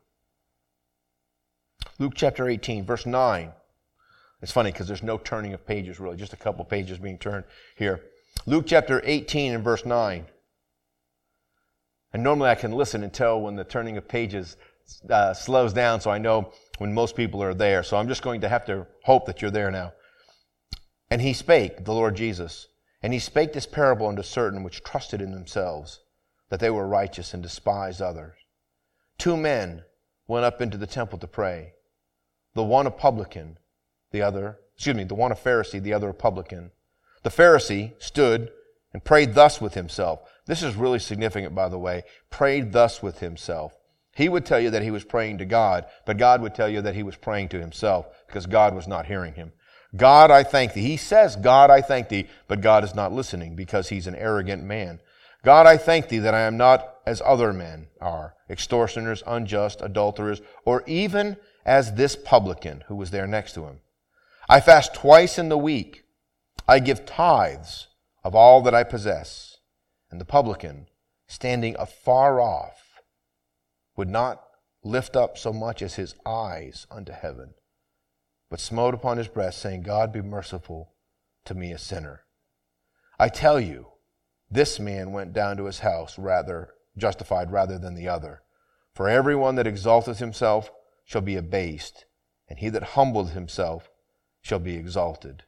Luke 1.98 2.14
chapter 2.16 2.48
18, 2.48 2.84
verse 2.84 3.06
9. 3.06 3.52
It's 4.42 4.52
funny 4.52 4.72
because 4.72 4.88
there's 4.88 5.02
no 5.02 5.16
turning 5.16 5.54
of 5.54 5.64
pages 5.64 6.00
really, 6.00 6.16
just 6.16 6.32
a 6.32 6.36
couple 6.36 6.64
pages 6.64 6.98
being 6.98 7.18
turned 7.18 7.44
here. 7.76 8.00
Luke 8.46 8.64
chapter 8.66 9.00
18 9.04 9.54
and 9.54 9.64
verse 9.64 9.86
9. 9.86 10.26
And 12.12 12.22
normally 12.22 12.50
I 12.50 12.56
can 12.56 12.72
listen 12.72 13.04
and 13.04 13.12
tell 13.12 13.40
when 13.40 13.54
the 13.54 13.64
turning 13.64 13.96
of 13.96 14.08
pages 14.08 14.56
uh, 15.08 15.34
slows 15.34 15.72
down 15.72 16.00
so 16.00 16.10
I 16.10 16.18
know 16.18 16.52
when 16.78 16.92
most 16.92 17.16
people 17.16 17.42
are 17.42 17.54
there. 17.54 17.82
So 17.82 17.96
I'm 17.96 18.08
just 18.08 18.22
going 18.22 18.40
to 18.40 18.48
have 18.48 18.66
to 18.66 18.86
hope 19.04 19.26
that 19.26 19.40
you're 19.40 19.50
there 19.50 19.70
now. 19.70 19.92
And 21.10 21.22
he 21.22 21.32
spake, 21.32 21.84
the 21.84 21.94
Lord 21.94 22.16
Jesus, 22.16 22.66
and 23.02 23.12
he 23.12 23.18
spake 23.20 23.52
this 23.52 23.66
parable 23.66 24.08
unto 24.08 24.22
certain 24.22 24.64
which 24.64 24.82
trusted 24.82 25.22
in 25.22 25.30
themselves 25.30 26.00
that 26.48 26.58
they 26.58 26.70
were 26.70 26.88
righteous 26.88 27.34
and 27.34 27.42
despised 27.42 28.02
others. 28.02 28.34
Two 29.16 29.36
men 29.36 29.84
went 30.26 30.44
up 30.44 30.60
into 30.60 30.76
the 30.76 30.86
temple 30.86 31.18
to 31.18 31.26
pray 31.26 31.72
the 32.54 32.64
one 32.64 32.86
a 32.86 32.90
publican, 32.90 33.58
the 34.10 34.22
other, 34.22 34.58
excuse 34.74 34.96
me, 34.96 35.04
the 35.04 35.14
one 35.14 35.32
a 35.32 35.36
Pharisee, 35.36 35.82
the 35.82 35.92
other 35.92 36.10
a 36.10 36.14
publican. 36.14 36.70
The 37.22 37.30
Pharisee 37.30 37.92
stood 37.98 38.50
and 38.92 39.04
prayed 39.04 39.34
thus 39.34 39.60
with 39.60 39.74
himself. 39.74 40.20
This 40.46 40.62
is 40.62 40.76
really 40.76 40.98
significant, 40.98 41.54
by 41.54 41.68
the 41.68 41.78
way. 41.78 42.04
Prayed 42.30 42.72
thus 42.72 43.02
with 43.02 43.18
himself. 43.18 43.74
He 44.14 44.28
would 44.28 44.46
tell 44.46 44.60
you 44.60 44.70
that 44.70 44.82
he 44.82 44.92
was 44.92 45.04
praying 45.04 45.38
to 45.38 45.44
God, 45.44 45.86
but 46.06 46.18
God 46.18 46.40
would 46.40 46.54
tell 46.54 46.68
you 46.68 46.80
that 46.82 46.94
he 46.94 47.02
was 47.02 47.16
praying 47.16 47.48
to 47.48 47.60
himself 47.60 48.06
because 48.26 48.46
God 48.46 48.74
was 48.74 48.86
not 48.86 49.06
hearing 49.06 49.34
him. 49.34 49.52
God, 49.96 50.30
I 50.30 50.44
thank 50.44 50.72
thee. 50.72 50.82
He 50.82 50.96
says, 50.96 51.36
God, 51.36 51.70
I 51.70 51.80
thank 51.80 52.08
thee, 52.08 52.28
but 52.46 52.60
God 52.60 52.84
is 52.84 52.94
not 52.94 53.12
listening 53.12 53.56
because 53.56 53.88
he's 53.88 54.06
an 54.06 54.14
arrogant 54.14 54.62
man. 54.62 55.00
God, 55.44 55.66
I 55.66 55.76
thank 55.76 56.08
thee 56.08 56.18
that 56.18 56.34
I 56.34 56.42
am 56.42 56.56
not 56.56 56.96
as 57.06 57.22
other 57.24 57.52
men 57.52 57.88
are, 58.00 58.34
extortioners, 58.48 59.22
unjust, 59.26 59.80
adulterers, 59.82 60.40
or 60.64 60.82
even 60.86 61.36
as 61.64 61.94
this 61.94 62.16
publican 62.16 62.84
who 62.88 62.96
was 62.96 63.10
there 63.10 63.26
next 63.26 63.52
to 63.54 63.64
him. 63.64 63.80
I 64.48 64.60
fast 64.60 64.94
twice 64.94 65.38
in 65.38 65.48
the 65.48 65.58
week. 65.58 66.04
I 66.68 66.78
give 66.78 67.06
tithes 67.06 67.88
of 68.22 68.34
all 68.34 68.62
that 68.62 68.74
I 68.74 68.84
possess. 68.84 69.58
And 70.10 70.20
the 70.20 70.24
publican, 70.24 70.86
standing 71.26 71.76
afar 71.78 72.40
off, 72.40 73.00
would 73.96 74.08
not 74.08 74.42
lift 74.82 75.16
up 75.16 75.38
so 75.38 75.52
much 75.52 75.82
as 75.82 75.94
his 75.94 76.14
eyes 76.26 76.86
unto 76.90 77.12
heaven, 77.12 77.54
but 78.50 78.60
smote 78.60 78.94
upon 78.94 79.16
his 79.16 79.28
breast, 79.28 79.60
saying, 79.60 79.82
God 79.82 80.12
be 80.12 80.20
merciful 80.20 80.92
to 81.46 81.54
me, 81.54 81.72
a 81.72 81.78
sinner. 81.78 82.24
I 83.18 83.28
tell 83.28 83.58
you, 83.58 83.88
this 84.50 84.78
man 84.78 85.12
went 85.12 85.32
down 85.32 85.56
to 85.56 85.64
his 85.64 85.80
house 85.80 86.18
rather 86.18 86.70
justified 86.96 87.50
rather 87.50 87.78
than 87.78 87.94
the 87.94 88.08
other. 88.08 88.42
For 88.94 89.08
everyone 89.08 89.56
that 89.56 89.66
exalteth 89.66 90.18
himself 90.18 90.70
shall 91.04 91.20
be 91.20 91.36
abased, 91.36 92.06
and 92.48 92.58
he 92.58 92.68
that 92.70 92.82
humbleth 92.82 93.30
himself 93.30 93.90
shall 94.40 94.58
be 94.58 94.76
exalted. 94.76 95.44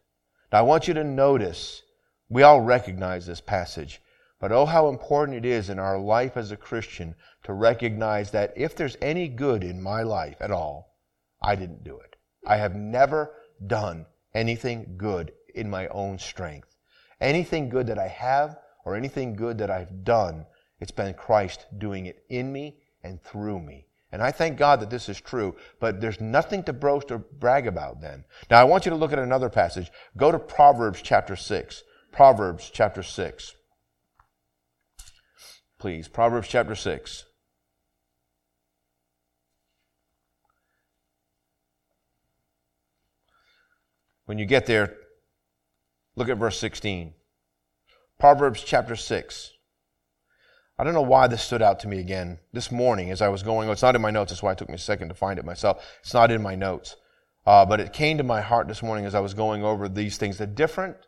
Now 0.53 0.61
I 0.61 0.63
want 0.63 0.87
you 0.87 0.95
to 0.95 1.05
notice, 1.05 1.83
we 2.29 2.43
all 2.43 2.61
recognize 2.61 3.27
this 3.27 3.41
passage, 3.41 4.01
but 4.39 4.53
oh, 4.53 4.67
how 4.67 4.89
important 4.89 5.39
it 5.39 5.47
is 5.47 5.71
in 5.71 5.79
our 5.79 5.99
life 5.99 6.37
as 6.37 6.51
a 6.51 6.57
Christian 6.57 7.15
to 7.45 7.53
recognize 7.53 8.31
that 8.33 8.53
if 8.57 8.77
there's 8.77 8.97
any 9.01 9.29
good 9.29 9.65
in 9.65 9.81
my 9.81 10.03
life 10.03 10.37
at 10.41 10.51
all, 10.51 10.95
I 11.43 11.57
didn't 11.57 11.85
do 11.85 11.99
it. 11.99 12.17
I 12.47 12.57
have 12.57 12.75
never 12.75 13.33
done 13.67 14.07
anything 14.35 14.97
good 14.97 15.33
in 15.55 15.71
my 15.71 15.89
own 15.89 16.19
strength. 16.19 16.77
Anything 17.21 17.71
good 17.71 17.87
that 17.87 17.99
I 17.99 18.09
have 18.09 18.59
or 18.85 18.95
anything 18.95 19.35
good 19.35 19.59
that 19.59 19.71
I've 19.71 20.05
done, 20.05 20.47
it's 20.81 20.91
been 20.91 21.15
Christ 21.15 21.67
doing 21.79 22.07
it 22.07 22.23
in 22.29 22.53
me 22.53 22.77
and 23.03 23.23
through 23.23 23.61
me. 23.61 23.86
And 24.13 24.23
I 24.23 24.31
thank 24.31 24.57
God 24.57 24.81
that 24.81 24.91
this 24.91 25.09
is 25.09 25.21
true, 25.21 25.57
but 25.81 26.01
there's 26.01 26.21
nothing 26.21 26.63
to 26.65 26.73
boast 26.73 27.11
or 27.11 27.19
brag 27.19 27.67
about 27.67 28.01
then. 28.01 28.25
Now 28.51 28.61
I 28.61 28.65
want 28.65 28.87
you 28.87 28.91
to 28.91 28.97
look 28.97 29.13
at 29.13 29.19
another 29.19 29.51
passage. 29.51 29.91
Go 30.17 30.31
to 30.31 30.39
Proverbs 30.39 31.01
chapter 31.03 31.35
6. 31.35 31.83
Proverbs 32.13 32.71
chapter 32.73 33.03
6. 33.03 33.55
Please, 35.79 36.09
Proverbs 36.09 36.49
chapter 36.49 36.75
6. 36.75 37.25
When 44.25 44.39
you 44.39 44.47
get 44.47 44.67
there, 44.67 44.97
look 46.17 46.29
at 46.29 46.39
verse 46.39 46.59
16. 46.59 47.15
Proverbs 48.19 48.63
chapter 48.63 48.97
6. 48.97 49.53
I 50.79 50.85
don't 50.85 50.95
know 50.95 51.03
why 51.03 51.27
this 51.27 51.43
stood 51.43 51.63
out 51.63 51.81
to 51.81 51.89
me 51.89 51.99
again 52.01 52.39
this 52.53 52.71
morning 52.71 53.11
as 53.11 53.23
I 53.23 53.29
was 53.29 53.43
going. 53.43 53.69
It's 53.71 53.83
not 53.83 53.97
in 53.97 54.03
my 54.03 54.11
notes. 54.11 54.31
That's 54.31 54.43
why 54.43 54.53
it 54.53 54.59
took 54.59 54.69
me 54.69 54.75
a 54.75 54.79
second 54.79 55.09
to 55.09 55.15
find 55.15 55.39
it 55.39 55.45
myself. 55.45 55.83
It's 56.01 56.13
not 56.13 56.31
in 56.31 56.43
my 56.43 56.55
notes. 56.55 56.97
Uh, 57.47 57.65
but 57.65 57.81
it 57.81 57.93
came 57.93 58.19
to 58.19 58.25
my 58.25 58.41
heart 58.41 58.69
this 58.69 58.83
morning 58.83 59.07
as 59.07 59.15
I 59.15 59.21
was 59.21 59.33
going 59.33 59.63
over 59.63 59.89
these 59.89 60.19
things. 60.19 60.37
The 60.37 60.47
difference 60.47 60.99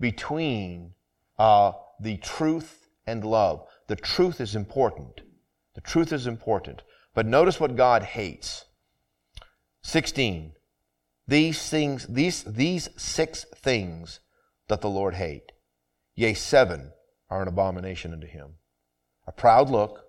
between 0.00 0.94
uh, 1.38 1.72
the 2.00 2.16
truth 2.18 2.88
and 3.06 3.24
love. 3.24 3.66
The 3.88 3.96
truth 3.96 4.40
is 4.40 4.56
important. 4.56 5.20
The 5.74 5.80
truth 5.80 6.12
is 6.12 6.26
important. 6.26 6.82
But 7.12 7.26
notice 7.26 7.60
what 7.60 7.76
God 7.76 8.02
hates. 8.02 8.64
16. 9.82 10.52
These 11.26 11.68
things, 11.68 12.06
these, 12.06 12.42
these 12.44 12.88
six 12.96 13.44
things 13.54 14.20
that 14.68 14.80
the 14.80 14.90
Lord 14.90 15.14
hate. 15.14 15.52
Yea, 16.14 16.34
seven 16.34 16.92
are 17.28 17.42
an 17.42 17.48
abomination 17.48 18.12
unto 18.12 18.26
him. 18.26 18.54
A 19.26 19.32
proud 19.32 19.70
look, 19.70 20.04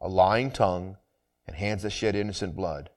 a 0.00 0.08
lying 0.08 0.50
tongue, 0.50 0.96
and 1.46 1.56
hands 1.56 1.82
that 1.82 1.90
shed 1.90 2.14
innocent 2.14 2.54
blood. 2.54 2.90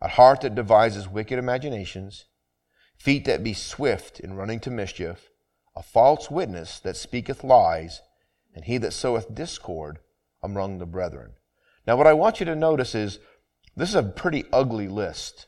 A 0.00 0.08
heart 0.08 0.42
that 0.42 0.54
devises 0.54 1.08
wicked 1.08 1.38
imaginations, 1.38 2.26
feet 2.96 3.24
that 3.24 3.42
be 3.42 3.54
swift 3.54 4.20
in 4.20 4.34
running 4.34 4.60
to 4.60 4.70
mischief, 4.70 5.30
a 5.74 5.82
false 5.82 6.30
witness 6.30 6.78
that 6.80 6.96
speaketh 6.96 7.44
lies, 7.44 8.00
and 8.54 8.64
he 8.64 8.78
that 8.78 8.92
soweth 8.92 9.34
discord 9.34 9.98
among 10.42 10.78
the 10.78 10.86
brethren. 10.86 11.32
Now, 11.86 11.96
what 11.96 12.06
I 12.06 12.12
want 12.12 12.40
you 12.40 12.46
to 12.46 12.54
notice 12.54 12.94
is 12.94 13.18
this 13.76 13.90
is 13.90 13.94
a 13.94 14.02
pretty 14.02 14.44
ugly 14.52 14.88
list, 14.88 15.46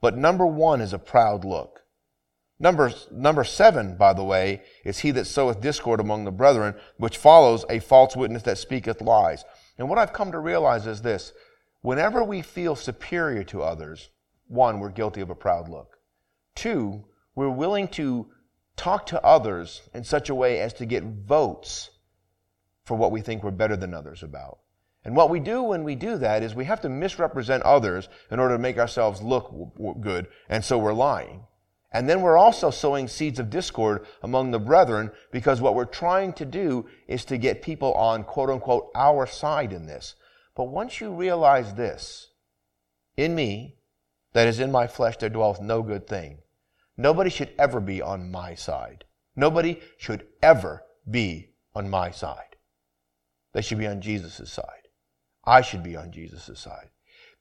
but 0.00 0.16
number 0.16 0.46
one 0.46 0.80
is 0.80 0.92
a 0.92 0.98
proud 0.98 1.44
look. 1.44 1.80
Number, 2.60 2.92
number 3.12 3.44
seven, 3.44 3.96
by 3.96 4.12
the 4.12 4.24
way, 4.24 4.62
is 4.84 4.98
he 4.98 5.12
that 5.12 5.26
soweth 5.26 5.60
discord 5.60 6.00
among 6.00 6.24
the 6.24 6.32
brethren, 6.32 6.74
which 6.96 7.16
follows 7.16 7.64
a 7.70 7.78
false 7.78 8.16
witness 8.16 8.42
that 8.42 8.58
speaketh 8.58 9.00
lies. 9.00 9.44
And 9.78 9.88
what 9.88 9.98
I've 9.98 10.12
come 10.12 10.32
to 10.32 10.40
realize 10.40 10.86
is 10.86 11.02
this 11.02 11.32
whenever 11.82 12.24
we 12.24 12.42
feel 12.42 12.74
superior 12.74 13.44
to 13.44 13.62
others, 13.62 14.08
one, 14.48 14.80
we're 14.80 14.88
guilty 14.88 15.20
of 15.20 15.30
a 15.30 15.36
proud 15.36 15.68
look. 15.68 15.98
Two, 16.56 17.04
we're 17.36 17.48
willing 17.48 17.86
to 17.88 18.26
talk 18.76 19.06
to 19.06 19.24
others 19.24 19.82
in 19.94 20.02
such 20.02 20.28
a 20.28 20.34
way 20.34 20.60
as 20.60 20.72
to 20.74 20.86
get 20.86 21.04
votes 21.04 21.90
for 22.84 22.96
what 22.96 23.12
we 23.12 23.20
think 23.20 23.44
we're 23.44 23.50
better 23.52 23.76
than 23.76 23.94
others 23.94 24.24
about. 24.24 24.58
And 25.04 25.14
what 25.14 25.30
we 25.30 25.38
do 25.38 25.62
when 25.62 25.84
we 25.84 25.94
do 25.94 26.18
that 26.18 26.42
is 26.42 26.54
we 26.54 26.64
have 26.64 26.80
to 26.80 26.88
misrepresent 26.88 27.62
others 27.62 28.08
in 28.30 28.40
order 28.40 28.56
to 28.56 28.62
make 28.62 28.78
ourselves 28.78 29.22
look 29.22 29.54
good, 30.00 30.26
and 30.48 30.64
so 30.64 30.76
we're 30.76 30.92
lying. 30.92 31.44
And 31.90 32.08
then 32.08 32.20
we're 32.20 32.36
also 32.36 32.70
sowing 32.70 33.08
seeds 33.08 33.38
of 33.38 33.48
discord 33.48 34.06
among 34.22 34.50
the 34.50 34.58
brethren 34.58 35.10
because 35.32 35.60
what 35.60 35.74
we're 35.74 35.86
trying 35.86 36.34
to 36.34 36.44
do 36.44 36.86
is 37.06 37.24
to 37.26 37.38
get 37.38 37.62
people 37.62 37.94
on 37.94 38.24
quote 38.24 38.50
unquote 38.50 38.90
our 38.94 39.26
side 39.26 39.72
in 39.72 39.86
this. 39.86 40.14
But 40.54 40.64
once 40.64 41.00
you 41.00 41.12
realize 41.12 41.74
this, 41.74 42.32
in 43.16 43.34
me, 43.34 43.76
that 44.32 44.46
is 44.46 44.60
in 44.60 44.70
my 44.70 44.86
flesh, 44.86 45.16
there 45.16 45.30
dwelleth 45.30 45.60
no 45.60 45.82
good 45.82 46.06
thing. 46.06 46.38
Nobody 46.96 47.30
should 47.30 47.54
ever 47.58 47.80
be 47.80 48.02
on 48.02 48.30
my 48.30 48.54
side. 48.54 49.04
Nobody 49.34 49.80
should 49.96 50.26
ever 50.42 50.84
be 51.08 51.50
on 51.74 51.88
my 51.88 52.10
side. 52.10 52.56
They 53.54 53.62
should 53.62 53.78
be 53.78 53.86
on 53.86 54.00
Jesus' 54.00 54.52
side. 54.52 54.88
I 55.44 55.62
should 55.62 55.82
be 55.82 55.96
on 55.96 56.12
Jesus' 56.12 56.60
side. 56.60 56.90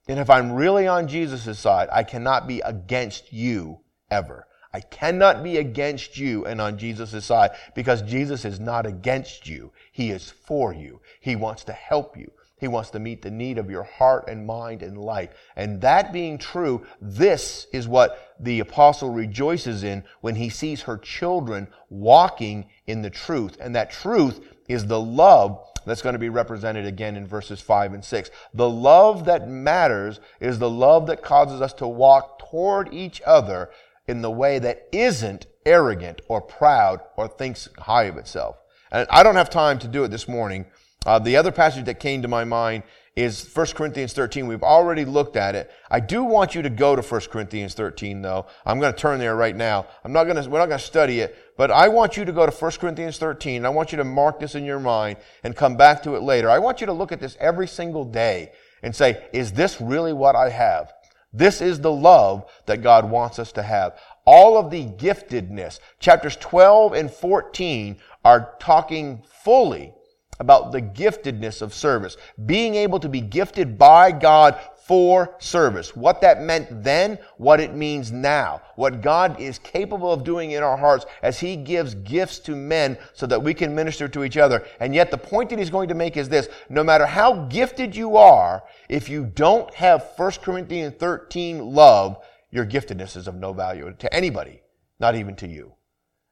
And 0.07 0.19
if 0.19 0.29
I'm 0.29 0.53
really 0.53 0.87
on 0.87 1.07
Jesus' 1.07 1.59
side, 1.59 1.89
I 1.91 2.03
cannot 2.03 2.47
be 2.47 2.61
against 2.61 3.33
you 3.33 3.81
ever. 4.09 4.47
I 4.73 4.81
cannot 4.81 5.43
be 5.43 5.57
against 5.57 6.17
you 6.17 6.45
and 6.45 6.59
on 6.59 6.77
Jesus' 6.77 7.25
side 7.25 7.51
because 7.73 8.01
Jesus 8.01 8.45
is 8.45 8.59
not 8.59 8.85
against 8.85 9.47
you. 9.47 9.71
He 9.91 10.11
is 10.11 10.29
for 10.29 10.73
you. 10.73 11.01
He 11.19 11.35
wants 11.35 11.63
to 11.65 11.73
help 11.73 12.17
you. 12.17 12.31
He 12.59 12.67
wants 12.67 12.89
to 12.91 12.99
meet 12.99 13.21
the 13.21 13.31
need 13.31 13.59
of 13.59 13.69
your 13.69 13.83
heart 13.83 14.27
and 14.27 14.45
mind 14.45 14.81
and 14.81 14.97
life. 14.97 15.29
And 15.55 15.79
that 15.81 16.11
being 16.11 16.37
true, 16.39 16.85
this 16.99 17.67
is 17.71 17.87
what 17.87 18.35
the 18.39 18.59
apostle 18.59 19.11
rejoices 19.11 19.83
in 19.83 20.03
when 20.21 20.35
he 20.35 20.49
sees 20.49 20.81
her 20.81 20.97
children 20.97 21.67
walking 21.89 22.65
in 22.87 23.03
the 23.03 23.11
truth. 23.11 23.57
And 23.59 23.75
that 23.75 23.91
truth 23.91 24.43
is 24.67 24.87
the 24.87 24.99
love 24.99 25.63
that's 25.85 26.01
going 26.01 26.13
to 26.13 26.19
be 26.19 26.29
represented 26.29 26.85
again 26.85 27.15
in 27.15 27.27
verses 27.27 27.61
5 27.61 27.93
and 27.93 28.03
6. 28.03 28.29
The 28.53 28.69
love 28.69 29.25
that 29.25 29.47
matters 29.47 30.19
is 30.39 30.59
the 30.59 30.69
love 30.69 31.07
that 31.07 31.21
causes 31.21 31.61
us 31.61 31.73
to 31.73 31.87
walk 31.87 32.39
toward 32.39 32.93
each 32.93 33.21
other 33.25 33.69
in 34.07 34.21
the 34.21 34.31
way 34.31 34.59
that 34.59 34.87
isn't 34.91 35.47
arrogant 35.65 36.21
or 36.27 36.41
proud 36.41 37.01
or 37.17 37.27
thinks 37.27 37.69
high 37.77 38.03
of 38.03 38.17
itself. 38.17 38.57
And 38.91 39.07
I 39.11 39.23
don't 39.23 39.35
have 39.35 39.49
time 39.49 39.79
to 39.79 39.87
do 39.87 40.03
it 40.03 40.09
this 40.09 40.27
morning. 40.27 40.65
Uh, 41.05 41.19
the 41.19 41.35
other 41.35 41.51
passage 41.51 41.85
that 41.85 41.99
came 41.99 42.21
to 42.21 42.27
my 42.27 42.43
mind 42.43 42.83
is 43.17 43.49
1 43.53 43.67
Corinthians 43.67 44.13
13. 44.13 44.45
We've 44.45 44.63
already 44.63 45.03
looked 45.03 45.35
at 45.35 45.55
it. 45.55 45.71
I 45.89 45.99
do 45.99 46.23
want 46.23 46.53
you 46.53 46.61
to 46.61 46.69
go 46.69 46.95
to 46.95 47.01
1 47.01 47.21
Corinthians 47.31 47.73
13 47.73 48.21
though. 48.21 48.45
I'm 48.65 48.79
going 48.79 48.93
to 48.93 48.97
turn 48.97 49.19
there 49.19 49.35
right 49.35 49.55
now. 49.55 49.87
I'm 50.03 50.13
not 50.13 50.25
going 50.25 50.41
to, 50.41 50.47
we're 50.49 50.59
not 50.59 50.67
going 50.67 50.79
to 50.79 50.85
study 50.85 51.21
it, 51.21 51.35
but 51.57 51.71
I 51.71 51.87
want 51.87 52.15
you 52.15 52.25
to 52.25 52.31
go 52.31 52.45
to 52.45 52.51
1 52.51 52.71
Corinthians 52.73 53.17
13. 53.17 53.65
I 53.65 53.69
want 53.69 53.91
you 53.91 53.97
to 53.97 54.03
mark 54.03 54.39
this 54.39 54.53
in 54.53 54.63
your 54.63 54.79
mind 54.79 55.17
and 55.43 55.55
come 55.55 55.75
back 55.75 56.03
to 56.03 56.15
it 56.15 56.21
later. 56.21 56.49
I 56.49 56.59
want 56.59 56.79
you 56.79 56.87
to 56.87 56.93
look 56.93 57.11
at 57.11 57.19
this 57.19 57.35
every 57.39 57.67
single 57.67 58.05
day 58.05 58.51
and 58.83 58.95
say, 58.95 59.25
is 59.33 59.51
this 59.53 59.81
really 59.81 60.13
what 60.13 60.35
I 60.35 60.49
have? 60.49 60.93
This 61.33 61.61
is 61.61 61.79
the 61.79 61.91
love 61.91 62.45
that 62.65 62.81
God 62.81 63.09
wants 63.09 63.39
us 63.39 63.51
to 63.53 63.61
have. 63.61 63.99
All 64.25 64.57
of 64.57 64.71
the 64.71 64.85
giftedness. 64.85 65.79
Chapters 65.99 66.35
12 66.37 66.93
and 66.93 67.11
14 67.11 67.97
are 68.25 68.55
talking 68.59 69.23
fully 69.43 69.93
about 70.39 70.71
the 70.71 70.81
giftedness 70.81 71.61
of 71.61 71.73
service. 71.73 72.17
Being 72.45 72.75
able 72.75 72.99
to 72.99 73.09
be 73.09 73.21
gifted 73.21 73.77
by 73.77 74.11
God 74.11 74.59
for 74.87 75.35
service. 75.39 75.97
What 75.97 76.21
that 76.21 76.41
meant 76.41 76.81
then, 76.81 77.19
what 77.35 77.59
it 77.59 77.75
means 77.75 78.13
now. 78.13 78.61
What 78.75 79.01
God 79.01 79.37
is 79.37 79.59
capable 79.59 80.13
of 80.13 80.23
doing 80.23 80.51
in 80.51 80.63
our 80.63 80.77
hearts 80.77 81.05
as 81.21 81.39
He 81.39 81.57
gives 81.57 81.93
gifts 81.93 82.39
to 82.39 82.55
men 82.55 82.97
so 83.13 83.27
that 83.27 83.43
we 83.43 83.53
can 83.53 83.75
minister 83.75 84.07
to 84.07 84.23
each 84.23 84.37
other. 84.37 84.65
And 84.79 84.95
yet 84.95 85.11
the 85.11 85.17
point 85.17 85.49
that 85.49 85.59
He's 85.59 85.69
going 85.69 85.89
to 85.89 85.95
make 85.95 86.15
is 86.15 86.29
this. 86.29 86.47
No 86.69 86.85
matter 86.85 87.05
how 87.05 87.47
gifted 87.47 87.97
you 87.97 88.15
are, 88.15 88.63
if 88.87 89.09
you 89.09 89.25
don't 89.25 89.73
have 89.73 90.07
1 90.15 90.31
Corinthians 90.41 90.95
13 90.97 91.59
love, 91.59 92.23
your 92.49 92.65
giftedness 92.65 93.17
is 93.17 93.27
of 93.27 93.35
no 93.35 93.51
value 93.51 93.93
to 93.99 94.13
anybody, 94.13 94.61
not 95.01 95.15
even 95.15 95.35
to 95.35 95.47
you. 95.47 95.73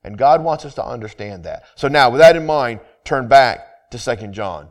And 0.02 0.18
God 0.18 0.42
wants 0.42 0.64
us 0.64 0.76
to 0.76 0.86
understand 0.86 1.44
that. 1.44 1.64
So 1.76 1.90
now, 1.90 2.10
with 2.10 2.22
that 2.22 2.38
in 2.38 2.46
mind, 2.46 2.80
turn 3.04 3.28
back 3.28 3.90
to 3.92 3.98
2 3.98 4.28
John. 4.28 4.70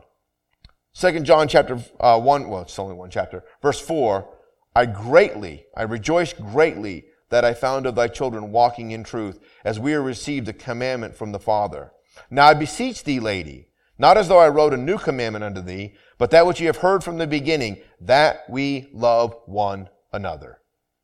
Second 0.95 1.25
John 1.25 1.49
chapter 1.49 1.77
uh, 1.99 2.17
1, 2.17 2.47
well, 2.47 2.61
it's 2.61 2.79
only 2.79 2.95
one 2.95 3.09
chapter, 3.09 3.43
verse 3.61 3.81
4, 3.81 4.29
I 4.73 4.85
greatly, 4.85 5.65
I 5.75 5.83
rejoice 5.83 6.31
greatly 6.31 7.07
that 7.29 7.43
I 7.43 7.53
found 7.53 7.85
of 7.85 7.95
thy 7.95 8.07
children 8.07 8.53
walking 8.53 8.91
in 8.91 9.03
truth, 9.03 9.41
as 9.65 9.77
we 9.77 9.91
have 9.91 10.05
received 10.05 10.47
a 10.47 10.53
commandment 10.53 11.17
from 11.17 11.33
the 11.33 11.39
Father. 11.39 11.91
Now 12.29 12.47
I 12.47 12.53
beseech 12.53 13.03
thee, 13.03 13.19
lady, 13.19 13.67
not 13.99 14.17
as 14.17 14.29
though 14.29 14.39
I 14.39 14.47
wrote 14.47 14.73
a 14.73 14.77
new 14.77 14.97
commandment 14.97 15.43
unto 15.43 15.61
thee, 15.61 15.95
but 16.17 16.31
that 16.31 16.47
which 16.47 16.61
ye 16.61 16.67
have 16.67 16.77
heard 16.77 17.03
from 17.03 17.17
the 17.17 17.27
beginning, 17.27 17.81
that 17.99 18.49
we 18.49 18.87
love 18.93 19.35
one 19.47 19.89
another. 20.13 20.61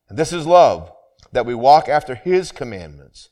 And 0.08 0.18
this 0.18 0.32
is 0.32 0.48
love, 0.48 0.90
that 1.34 1.46
we 1.46 1.54
walk 1.54 1.90
after 1.90 2.16
his 2.16 2.54
commandments. 2.54 3.28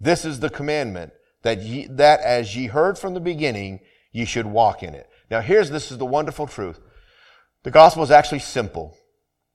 This 0.00 0.24
is 0.24 0.40
the 0.40 0.50
commandment, 0.50 1.12
that 1.42 1.62
ye, 1.62 1.86
that 1.86 2.18
as 2.18 2.56
ye 2.56 2.66
heard 2.66 2.98
from 2.98 3.14
the 3.14 3.20
beginning, 3.20 3.78
ye 4.10 4.24
should 4.24 4.46
walk 4.46 4.82
in 4.82 4.94
it. 4.94 5.08
Now, 5.30 5.40
here's 5.40 5.70
this 5.70 5.92
is 5.92 5.98
the 5.98 6.06
wonderful 6.06 6.46
truth. 6.46 6.80
The 7.62 7.70
gospel 7.70 8.02
is 8.02 8.10
actually 8.10 8.40
simple. 8.40 8.96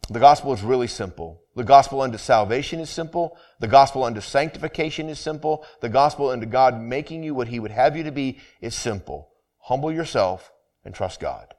The 0.10 0.20
gospel 0.20 0.54
is 0.54 0.62
really 0.62 0.88
simple. 0.88 1.42
The 1.56 1.64
gospel 1.64 2.02
unto 2.02 2.18
salvation 2.18 2.80
is 2.80 2.90
simple. 2.90 3.38
The 3.60 3.68
gospel 3.68 4.04
unto 4.04 4.22
sanctification 4.22 5.10
is 5.10 5.20
simple. 5.20 5.66
The 5.82 5.90
gospel 5.90 6.30
unto 6.30 6.46
God 6.46 6.80
making 6.80 7.24
you 7.24 7.34
what 7.34 7.48
He 7.48 7.60
would 7.60 7.72
have 7.72 7.98
you 7.98 8.04
to 8.04 8.12
be 8.12 8.40
is 8.62 8.76
simple. 8.76 9.30
Humble 9.60 9.92
yourself 9.92 10.52
and 10.84 10.94
trust 10.94 11.20
God. 11.20 11.54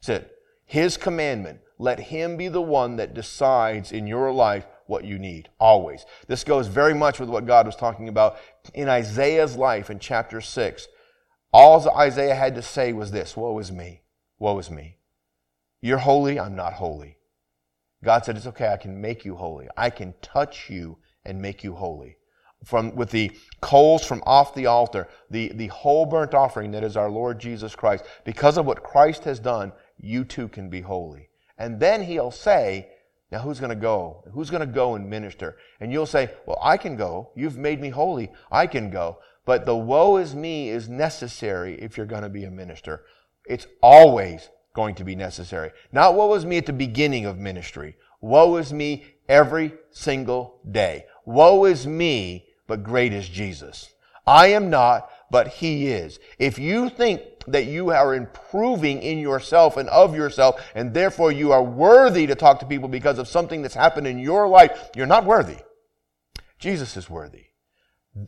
That's 0.00 0.20
it. 0.20 0.32
His 0.64 0.96
commandment. 0.96 1.60
Let 1.78 2.00
Him 2.00 2.38
be 2.38 2.48
the 2.48 2.62
one 2.62 2.96
that 2.96 3.14
decides 3.14 3.92
in 3.92 4.06
your 4.06 4.32
life 4.32 4.66
what 4.86 5.04
you 5.04 5.18
need. 5.18 5.50
Always. 5.60 6.06
This 6.26 6.44
goes 6.44 6.68
very 6.68 6.94
much 6.94 7.20
with 7.20 7.28
what 7.28 7.46
God 7.46 7.66
was 7.66 7.76
talking 7.76 8.08
about 8.08 8.38
in 8.72 8.88
Isaiah's 8.88 9.56
life 9.56 9.90
in 9.90 9.98
chapter 9.98 10.40
6. 10.40 10.88
All 11.56 11.88
Isaiah 11.96 12.34
had 12.34 12.54
to 12.56 12.62
say 12.62 12.92
was 12.92 13.12
this 13.12 13.34
Woe 13.34 13.58
is 13.58 13.72
me. 13.72 14.02
Woe 14.38 14.58
is 14.58 14.70
me. 14.70 14.98
You're 15.80 15.96
holy, 15.96 16.38
I'm 16.38 16.54
not 16.54 16.74
holy. 16.74 17.16
God 18.04 18.26
said, 18.26 18.36
It's 18.36 18.46
okay, 18.48 18.68
I 18.68 18.76
can 18.76 19.00
make 19.00 19.24
you 19.24 19.36
holy. 19.36 19.66
I 19.74 19.88
can 19.88 20.12
touch 20.20 20.68
you 20.68 20.98
and 21.24 21.40
make 21.40 21.64
you 21.64 21.74
holy. 21.74 22.18
From, 22.62 22.94
with 22.94 23.10
the 23.10 23.32
coals 23.62 24.04
from 24.04 24.22
off 24.26 24.54
the 24.54 24.66
altar, 24.66 25.08
the, 25.30 25.50
the 25.54 25.68
whole 25.68 26.04
burnt 26.04 26.34
offering 26.34 26.72
that 26.72 26.84
is 26.84 26.94
our 26.94 27.10
Lord 27.10 27.38
Jesus 27.38 27.74
Christ. 27.74 28.04
Because 28.26 28.58
of 28.58 28.66
what 28.66 28.82
Christ 28.82 29.24
has 29.24 29.38
done, 29.38 29.72
you 29.98 30.24
too 30.24 30.48
can 30.48 30.68
be 30.68 30.82
holy. 30.82 31.30
And 31.56 31.80
then 31.80 32.02
he'll 32.02 32.30
say, 32.30 32.90
now 33.32 33.38
who's 33.38 33.60
going 33.60 33.70
to 33.70 33.76
go? 33.76 34.24
Who's 34.34 34.50
going 34.50 34.60
to 34.60 34.66
go 34.66 34.94
and 34.94 35.08
minister? 35.08 35.56
And 35.80 35.90
you'll 35.90 36.04
say, 36.04 36.30
well, 36.44 36.58
I 36.60 36.76
can 36.76 36.96
go. 36.96 37.30
You've 37.34 37.56
made 37.56 37.80
me 37.80 37.88
holy. 37.88 38.30
I 38.52 38.66
can 38.66 38.90
go. 38.90 39.18
But 39.46 39.64
the 39.64 39.76
woe 39.76 40.16
is 40.18 40.34
me 40.34 40.68
is 40.68 40.88
necessary 40.88 41.80
if 41.80 41.96
you're 41.96 42.04
going 42.04 42.24
to 42.24 42.28
be 42.28 42.44
a 42.44 42.50
minister. 42.50 43.04
It's 43.46 43.66
always 43.80 44.50
going 44.74 44.96
to 44.96 45.04
be 45.04 45.14
necessary. 45.14 45.70
Not 45.92 46.14
woe 46.14 46.34
is 46.34 46.44
me 46.44 46.58
at 46.58 46.66
the 46.66 46.72
beginning 46.72 47.24
of 47.24 47.38
ministry. 47.38 47.96
Woe 48.20 48.56
is 48.56 48.72
me 48.72 49.06
every 49.28 49.72
single 49.92 50.60
day. 50.70 51.06
Woe 51.24 51.64
is 51.64 51.86
me, 51.86 52.48
but 52.66 52.82
great 52.82 53.12
is 53.12 53.28
Jesus. 53.28 53.88
I 54.26 54.48
am 54.48 54.68
not, 54.68 55.08
but 55.30 55.46
He 55.48 55.88
is. 55.88 56.18
If 56.38 56.58
you 56.58 56.88
think 56.88 57.22
that 57.46 57.66
you 57.66 57.90
are 57.90 58.16
improving 58.16 59.00
in 59.00 59.18
yourself 59.18 59.76
and 59.76 59.88
of 59.90 60.16
yourself, 60.16 60.60
and 60.74 60.92
therefore 60.92 61.30
you 61.30 61.52
are 61.52 61.62
worthy 61.62 62.26
to 62.26 62.34
talk 62.34 62.58
to 62.58 62.66
people 62.66 62.88
because 62.88 63.20
of 63.20 63.28
something 63.28 63.62
that's 63.62 63.74
happened 63.74 64.08
in 64.08 64.18
your 64.18 64.48
life, 64.48 64.90
you're 64.96 65.06
not 65.06 65.24
worthy. 65.24 65.58
Jesus 66.58 66.96
is 66.96 67.08
worthy. 67.08 67.44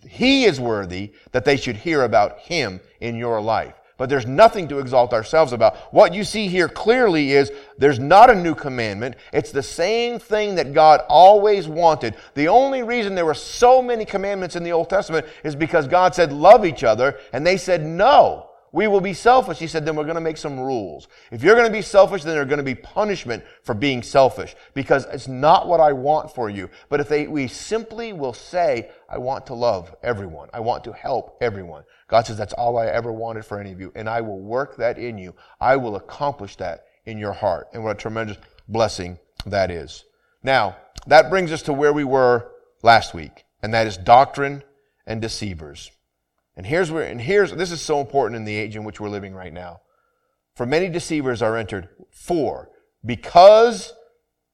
He 0.09 0.45
is 0.45 0.61
worthy 0.61 1.13
that 1.33 1.45
they 1.45 1.57
should 1.57 1.77
hear 1.77 2.03
about 2.03 2.41
Him 2.41 2.81
in 3.01 3.17
your 3.17 3.41
life. 3.41 3.75
But 3.99 4.09
there's 4.09 4.27
nothing 4.27 4.69
to 4.69 4.79
exalt 4.79 5.13
ourselves 5.13 5.53
about. 5.53 5.77
What 5.93 6.15
you 6.15 6.23
see 6.23 6.47
here 6.47 6.69
clearly 6.69 7.33
is 7.33 7.51
there's 7.79 7.99
not 7.99 8.31
a 8.31 8.35
new 8.35 8.55
commandment. 8.55 9.17
It's 9.33 9.51
the 9.51 9.63
same 9.63 10.21
thing 10.21 10.55
that 10.55 10.73
God 10.73 11.01
always 11.09 11.67
wanted. 11.67 12.15
The 12.35 12.47
only 12.47 12.85
reason 12.85 13.17
there 13.17 13.27
were 13.27 13.35
so 13.35 13.83
many 13.83 14.05
commandments 14.05 14.55
in 14.55 14.63
the 14.63 14.73
Old 14.73 14.89
Testament 14.89 15.27
is 15.43 15.57
because 15.57 15.89
God 15.89 16.15
said, 16.15 16.33
love 16.33 16.65
each 16.65 16.85
other, 16.85 17.19
and 17.33 17.45
they 17.45 17.57
said, 17.57 17.85
no. 17.85 18.48
We 18.73 18.87
will 18.87 19.01
be 19.01 19.15
selfish. 19.15 19.59
He 19.59 19.67
said, 19.67 19.85
then 19.85 19.97
we're 19.97 20.05
going 20.05 20.17
to 20.17 20.21
make 20.21 20.37
some 20.37 20.59
rules. 20.61 21.09
If 21.31 21.43
you're 21.43 21.55
going 21.55 21.67
to 21.67 21.73
be 21.73 21.83
selfish, 21.83 22.23
then 22.23 22.35
there's 22.35 22.49
going 22.49 22.59
to 22.59 22.65
be 22.65 22.75
punishment 22.75 23.45
for 23.63 23.75
being 23.75 24.03
selfish 24.03 24.55
because 24.75 25.07
it's 25.07 25.29
not 25.29 25.69
what 25.69 25.81
I 25.81 25.93
want 25.93 26.35
for 26.35 26.51
you. 26.51 26.69
But 26.89 27.01
if 27.01 27.09
they, 27.09 27.27
we 27.27 27.49
simply 27.49 28.13
will 28.13 28.35
say, 28.35 28.91
I 29.09 29.19
want 29.19 29.47
to 29.47 29.55
love 29.55 29.95
everyone. 30.03 30.51
I 30.53 30.61
want 30.61 30.85
to 30.85 30.93
help 30.93 31.39
everyone. 31.41 31.85
God 32.09 32.27
says, 32.27 32.37
that's 32.37 32.53
all 32.55 32.79
I 32.79 32.87
ever 32.87 33.13
wanted 33.13 33.45
for 33.45 33.61
any 33.61 33.73
of 33.73 33.81
you. 33.81 33.93
And 33.95 34.09
I 34.09 34.21
will 34.21 34.41
work 34.41 34.77
that 34.77 34.99
in 34.99 35.19
you. 35.19 35.35
I 35.61 35.77
will 35.77 35.97
accomplish 35.97 36.57
that 36.57 36.85
in 37.07 37.19
your 37.19 37.33
heart. 37.33 37.69
And 37.73 37.83
what 37.83 37.97
a 37.97 37.99
tremendous 37.99 38.37
blessing 38.69 39.19
that 39.47 39.71
is. 39.71 40.05
Now, 40.43 40.77
that 41.07 41.31
brings 41.31 41.53
us 41.53 41.63
to 41.63 41.73
where 41.73 41.93
we 41.93 42.05
were 42.05 42.51
last 42.83 43.15
week. 43.15 43.45
And 43.63 43.73
that 43.75 43.87
is 43.87 43.97
doctrine 43.97 44.63
and 45.07 45.21
deceivers. 45.21 45.91
And 46.59 46.67
here's 46.67 46.91
where, 46.91 47.05
and 47.05 47.21
here's, 47.21 47.53
this 47.53 47.71
is 47.71 47.81
so 47.81 48.01
important 48.01 48.35
in 48.35 48.45
the 48.45 48.57
age 48.57 48.75
in 48.75 48.83
which 48.83 48.99
we're 48.99 49.09
living 49.09 49.33
right 49.33 49.53
now. 49.53 49.81
For 50.57 50.67
many 50.67 50.89
deceivers 50.89 51.41
are 51.41 51.57
entered. 51.57 51.89
For, 52.11 52.69
because 53.07 53.93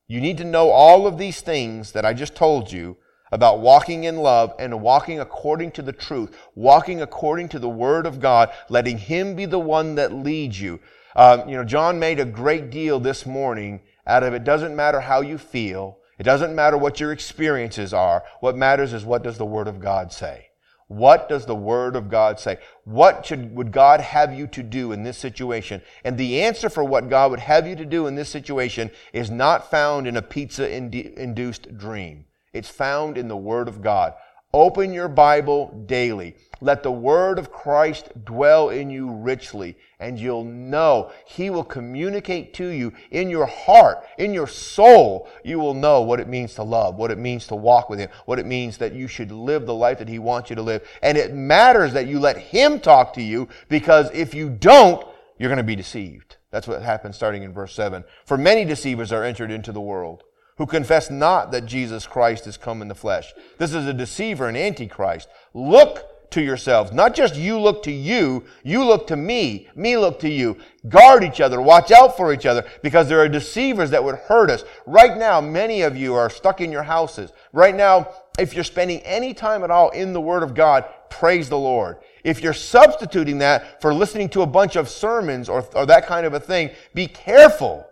you 0.07 0.21
need 0.21 0.37
to 0.37 0.45
know 0.45 0.69
all 0.69 1.07
of 1.07 1.17
these 1.17 1.41
things 1.41 1.93
that 1.93 2.05
I 2.05 2.13
just 2.13 2.37
told 2.37 2.71
you 2.71 2.99
about 3.33 3.61
walking 3.61 4.05
in 4.05 4.19
love 4.19 4.53
and 4.59 4.83
walking 4.83 5.19
according 5.19 5.71
to 5.73 5.83
the 5.83 5.95
truth, 5.95 6.37
walking 6.55 7.01
according 7.01 7.49
to 7.49 7.59
the 7.59 7.71
Word 7.71 8.05
of 8.05 8.21
God, 8.21 8.51
letting 8.69 8.99
Him 8.99 9.35
be 9.35 9.47
the 9.47 9.59
one 9.59 9.95
that 9.95 10.13
leads 10.13 10.61
you. 10.61 10.81
Um, 11.17 11.49
you 11.49 11.57
know, 11.57 11.65
John 11.65 11.99
made 11.99 12.21
a 12.21 12.27
great 12.27 12.69
deal 12.69 13.01
this 13.01 13.25
morning 13.25 13.81
out 14.07 14.23
of 14.23 14.35
it 14.35 14.45
doesn't 14.45 14.77
matter 14.77 15.01
how 15.01 15.23
you 15.23 15.39
feel. 15.39 15.97
It 16.19 16.25
doesn't 16.25 16.55
matter 16.55 16.77
what 16.77 17.01
your 17.01 17.13
experiences 17.13 17.95
are. 17.95 18.25
What 18.41 18.59
matters 18.59 18.93
is 18.93 19.07
what 19.07 19.23
does 19.23 19.39
the 19.39 19.47
Word 19.47 19.69
of 19.69 19.81
God 19.81 20.13
say? 20.13 20.51
What 20.95 21.29
does 21.29 21.45
the 21.45 21.57
Word 21.57 21.97
of 21.97 22.09
God 22.09 22.39
say? 22.39 22.59
What 22.85 23.27
should, 23.27 23.55
would 23.57 23.73
God 23.73 24.01
have 24.01 24.33
you 24.33 24.47
to 24.49 24.63
do 24.63 24.93
in 24.93 25.03
this 25.03 25.19
situation? 25.19 25.83
And 26.05 26.17
the 26.17 26.43
answer 26.43 26.71
for 26.71 26.85
what 26.85 27.11
God 27.11 27.33
would 27.33 27.41
have 27.41 27.67
you 27.67 27.75
to 27.75 27.85
do 27.85 28.07
in 28.07 28.15
this 28.15 28.29
situation 28.29 28.93
is 29.13 29.29
not 29.29 29.71
found 29.71 30.07
in 30.07 30.17
a 30.17 30.23
pizza 30.23 30.71
induced 30.71 31.77
dream. 31.77 32.27
It's 32.53 32.69
found 32.69 33.19
in 33.19 33.27
the 33.27 33.37
Word 33.37 33.67
of 33.67 33.83
God. 33.83 34.15
Open 34.55 34.93
your 34.93 35.09
Bible 35.09 35.83
daily. 35.87 36.37
Let 36.61 36.85
the 36.85 36.93
word 36.93 37.41
of 37.41 37.51
Christ 37.51 38.11
dwell 38.25 38.69
in 38.69 38.89
you 38.89 39.11
richly, 39.11 39.77
and 39.99 40.17
you'll 40.17 40.45
know 40.45 41.11
He 41.27 41.51
will 41.51 41.65
communicate 41.65 42.55
to 42.55 42.69
you 42.69 42.93
in 43.11 43.31
your 43.31 43.47
heart, 43.47 44.07
in 44.17 44.33
your 44.33 44.47
soul. 44.47 45.29
You 45.43 45.59
will 45.59 45.75
know 45.75 46.03
what 46.03 46.21
it 46.21 46.29
means 46.29 46.55
to 46.55 46.63
love, 46.63 46.95
what 46.95 47.11
it 47.11 47.19
means 47.19 47.49
to 47.49 47.57
walk 47.57 47.91
with 47.91 47.99
Him, 47.99 48.11
what 48.27 48.39
it 48.39 48.47
means 48.47 48.79
that 48.79 48.93
you 48.93 49.09
should 49.09 49.33
live 49.33 49.67
the 49.67 49.75
life 49.75 49.99
that 49.99 50.09
He 50.09 50.21
wants 50.21 50.51
you 50.51 50.57
to 50.57 50.63
live. 50.63 50.89
And 51.03 51.19
it 51.19 51.35
matters 51.35 51.93
that 51.95 52.07
you 52.07 52.21
let 52.21 52.37
Him 52.37 52.79
talk 52.79 53.15
to 53.15 53.23
you, 53.23 53.49
because 53.69 54.09
if 54.13 54.35
you 54.35 54.51
don't, 54.51 55.05
you're 55.37 55.51
going 55.51 55.57
to 55.57 55.65
be 55.65 55.75
deceived. 55.75 56.37
That's 56.53 56.69
what 56.69 56.81
happens 56.81 57.17
starting 57.17 57.43
in 57.43 57.53
verse 57.53 57.75
7. 57.75 58.05
For 58.25 58.39
many 58.39 58.65
deceivers 58.65 59.11
are 59.11 59.25
entered 59.25 59.51
into 59.51 59.73
the 59.73 59.81
world 59.81 60.23
who 60.57 60.67
confess 60.67 61.11
not 61.11 61.51
that 61.53 61.67
Jesus 61.67 62.07
Christ 62.07 62.47
is 62.47 62.57
come 62.57 62.83
in 62.83 62.89
the 62.89 62.95
flesh. 62.95 63.33
This 63.59 63.75
is 63.75 63.87
a 63.87 63.93
deceiver, 63.93 64.49
an 64.49 64.57
antichrist. 64.57 65.29
Look 65.53 66.31
to 66.35 66.43
yourselves. 66.43 66.93
Not 66.93 67.15
just 67.15 67.37
you 67.37 67.59
look 67.59 67.83
to 67.85 67.93
you, 67.93 68.45
you 68.65 68.85
look 68.85 69.07
to 69.07 69.17
me, 69.17 69.69
me 69.75 69.97
look 69.97 70.19
to 70.21 70.29
you. 70.29 70.57
Guard 70.89 71.25
each 71.25 71.41
other, 71.41 71.61
watch 71.61 71.91
out 71.93 72.17
for 72.17 72.33
each 72.33 72.45
other, 72.45 72.65
because 72.83 73.09
there 73.09 73.21
are 73.21 73.29
deceivers 73.29 73.91
that 73.91 74.03
would 74.03 74.17
hurt 74.17 74.51
us. 74.51 74.65
Right 74.85 75.17
now, 75.17 75.41
many 75.41 75.83
of 75.83 75.97
you 75.97 76.15
are 76.15 76.29
stuck 76.29 76.61
in 76.61 76.73
your 76.73 76.83
houses. 76.83 77.33
Right 77.53 77.75
now, 77.75 78.09
if 78.39 78.55
you're 78.55 78.65
spending 78.65 79.01
any 79.01 79.33
time 79.33 79.63
at 79.63 79.71
all 79.71 79.91
in 79.91 80.13
the 80.13 80.21
Word 80.21 80.43
of 80.43 80.55
God, 80.55 80.85
praise 81.09 81.49
the 81.49 81.59
Lord. 81.59 81.99
If 82.25 82.43
you're 82.43 82.53
substituting 82.53 83.39
that 83.39 83.81
for 83.81 83.95
listening 83.95 84.29
to 84.31 84.43
a 84.43 84.47
bunch 84.47 84.77
of 84.77 84.89
sermons 84.89 85.49
or, 85.49 85.69
or 85.75 85.87
that 85.87 86.07
kind 86.07 86.27
of 86.27 86.35
a 86.35 86.41
thing, 86.41 86.71
be 86.95 87.07
careful 87.07 87.87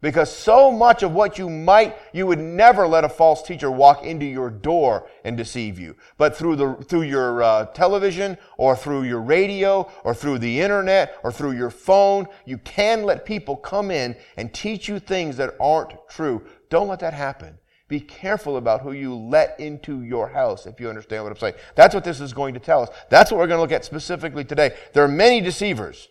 because 0.00 0.34
so 0.34 0.70
much 0.70 1.02
of 1.02 1.12
what 1.12 1.38
you 1.38 1.50
might, 1.50 1.96
you 2.12 2.26
would 2.26 2.38
never 2.38 2.86
let 2.86 3.04
a 3.04 3.08
false 3.08 3.42
teacher 3.42 3.70
walk 3.70 4.04
into 4.04 4.24
your 4.24 4.48
door 4.50 5.08
and 5.24 5.36
deceive 5.36 5.78
you. 5.78 5.96
But 6.16 6.36
through 6.36 6.56
the, 6.56 6.74
through 6.74 7.02
your 7.02 7.42
uh, 7.42 7.66
television 7.66 8.38
or 8.56 8.76
through 8.76 9.02
your 9.02 9.20
radio 9.20 9.90
or 10.04 10.14
through 10.14 10.38
the 10.38 10.60
internet 10.60 11.18
or 11.24 11.32
through 11.32 11.52
your 11.52 11.70
phone, 11.70 12.26
you 12.44 12.58
can 12.58 13.02
let 13.02 13.24
people 13.24 13.56
come 13.56 13.90
in 13.90 14.16
and 14.36 14.54
teach 14.54 14.88
you 14.88 15.00
things 15.00 15.36
that 15.38 15.54
aren't 15.60 15.92
true. 16.08 16.44
Don't 16.70 16.88
let 16.88 17.00
that 17.00 17.14
happen. 17.14 17.58
Be 17.88 18.00
careful 18.00 18.58
about 18.58 18.82
who 18.82 18.92
you 18.92 19.14
let 19.14 19.58
into 19.58 20.02
your 20.02 20.28
house, 20.28 20.66
if 20.66 20.78
you 20.78 20.90
understand 20.90 21.24
what 21.24 21.32
I'm 21.32 21.38
saying. 21.38 21.54
That's 21.74 21.94
what 21.94 22.04
this 22.04 22.20
is 22.20 22.34
going 22.34 22.52
to 22.54 22.60
tell 22.60 22.82
us. 22.82 22.90
That's 23.08 23.30
what 23.30 23.38
we're 23.38 23.46
going 23.46 23.56
to 23.56 23.62
look 23.62 23.72
at 23.72 23.84
specifically 23.84 24.44
today. 24.44 24.76
There 24.92 25.02
are 25.02 25.08
many 25.08 25.40
deceivers. 25.40 26.08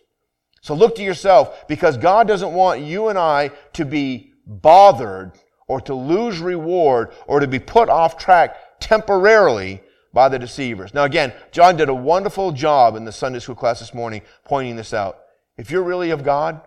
So 0.60 0.74
look 0.74 0.96
to 0.96 1.02
yourself 1.02 1.66
because 1.68 1.96
God 1.96 2.26
doesn't 2.28 2.52
want 2.52 2.80
you 2.80 3.08
and 3.08 3.18
I 3.18 3.50
to 3.74 3.84
be 3.84 4.32
bothered 4.46 5.32
or 5.66 5.80
to 5.82 5.94
lose 5.94 6.40
reward 6.40 7.12
or 7.26 7.40
to 7.40 7.46
be 7.46 7.58
put 7.58 7.88
off 7.88 8.16
track 8.16 8.56
temporarily 8.80 9.82
by 10.12 10.28
the 10.28 10.38
deceivers. 10.38 10.94
Now 10.94 11.04
again, 11.04 11.32
John 11.52 11.76
did 11.76 11.88
a 11.88 11.94
wonderful 11.94 12.52
job 12.52 12.96
in 12.96 13.04
the 13.04 13.12
Sunday 13.12 13.38
school 13.38 13.54
class 13.54 13.80
this 13.80 13.94
morning 13.94 14.22
pointing 14.44 14.76
this 14.76 14.94
out. 14.94 15.18
If 15.56 15.70
you're 15.70 15.82
really 15.82 16.10
of 16.10 16.24
God, 16.24 16.60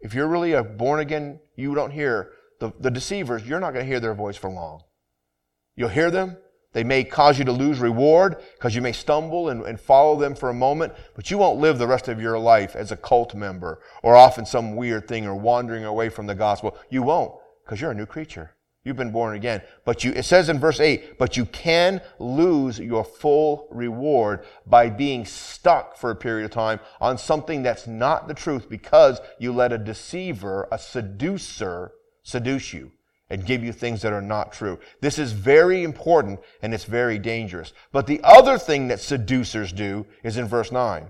if 0.00 0.14
you're 0.14 0.28
really 0.28 0.52
a 0.52 0.62
born 0.62 1.00
again, 1.00 1.40
you 1.56 1.74
don't 1.74 1.90
hear 1.90 2.32
the, 2.60 2.72
the 2.80 2.90
deceivers, 2.90 3.46
you're 3.46 3.60
not 3.60 3.72
going 3.72 3.84
to 3.84 3.90
hear 3.90 4.00
their 4.00 4.14
voice 4.14 4.36
for 4.36 4.50
long. 4.50 4.82
You'll 5.74 5.88
hear 5.88 6.10
them, 6.10 6.36
they 6.72 6.84
may 6.84 7.04
cause 7.04 7.38
you 7.38 7.44
to 7.46 7.52
lose 7.52 7.78
reward 7.78 8.36
because 8.54 8.74
you 8.74 8.82
may 8.82 8.92
stumble 8.92 9.48
and, 9.48 9.62
and, 9.62 9.80
follow 9.80 10.16
them 10.16 10.34
for 10.34 10.50
a 10.50 10.54
moment, 10.54 10.92
but 11.14 11.30
you 11.30 11.38
won't 11.38 11.58
live 11.58 11.78
the 11.78 11.86
rest 11.86 12.08
of 12.08 12.20
your 12.20 12.38
life 12.38 12.76
as 12.76 12.92
a 12.92 12.96
cult 12.96 13.34
member 13.34 13.80
or 14.02 14.14
off 14.14 14.38
in 14.38 14.44
some 14.44 14.76
weird 14.76 15.08
thing 15.08 15.26
or 15.26 15.34
wandering 15.34 15.84
away 15.84 16.08
from 16.08 16.26
the 16.26 16.34
gospel. 16.34 16.76
You 16.90 17.02
won't 17.02 17.32
because 17.64 17.80
you're 17.80 17.92
a 17.92 17.94
new 17.94 18.06
creature. 18.06 18.52
You've 18.84 18.96
been 18.96 19.10
born 19.10 19.34
again. 19.34 19.62
But 19.84 20.04
you, 20.04 20.12
it 20.12 20.24
says 20.24 20.48
in 20.48 20.60
verse 20.60 20.78
8, 20.78 21.18
but 21.18 21.36
you 21.36 21.44
can 21.46 22.00
lose 22.20 22.78
your 22.78 23.04
full 23.04 23.66
reward 23.72 24.44
by 24.64 24.90
being 24.90 25.24
stuck 25.24 25.96
for 25.96 26.10
a 26.10 26.14
period 26.14 26.44
of 26.44 26.52
time 26.52 26.78
on 27.00 27.18
something 27.18 27.62
that's 27.62 27.88
not 27.88 28.28
the 28.28 28.34
truth 28.34 28.68
because 28.68 29.20
you 29.40 29.52
let 29.52 29.72
a 29.72 29.78
deceiver, 29.78 30.68
a 30.70 30.78
seducer, 30.78 31.92
seduce 32.22 32.72
you 32.72 32.92
and 33.28 33.46
give 33.46 33.64
you 33.64 33.72
things 33.72 34.02
that 34.02 34.12
are 34.12 34.22
not 34.22 34.52
true. 34.52 34.78
This 35.00 35.18
is 35.18 35.32
very 35.32 35.82
important 35.82 36.40
and 36.62 36.72
it's 36.72 36.84
very 36.84 37.18
dangerous. 37.18 37.72
But 37.92 38.06
the 38.06 38.20
other 38.22 38.58
thing 38.58 38.88
that 38.88 39.00
seducers 39.00 39.72
do 39.72 40.06
is 40.22 40.36
in 40.36 40.46
verse 40.46 40.70
9. 40.70 41.08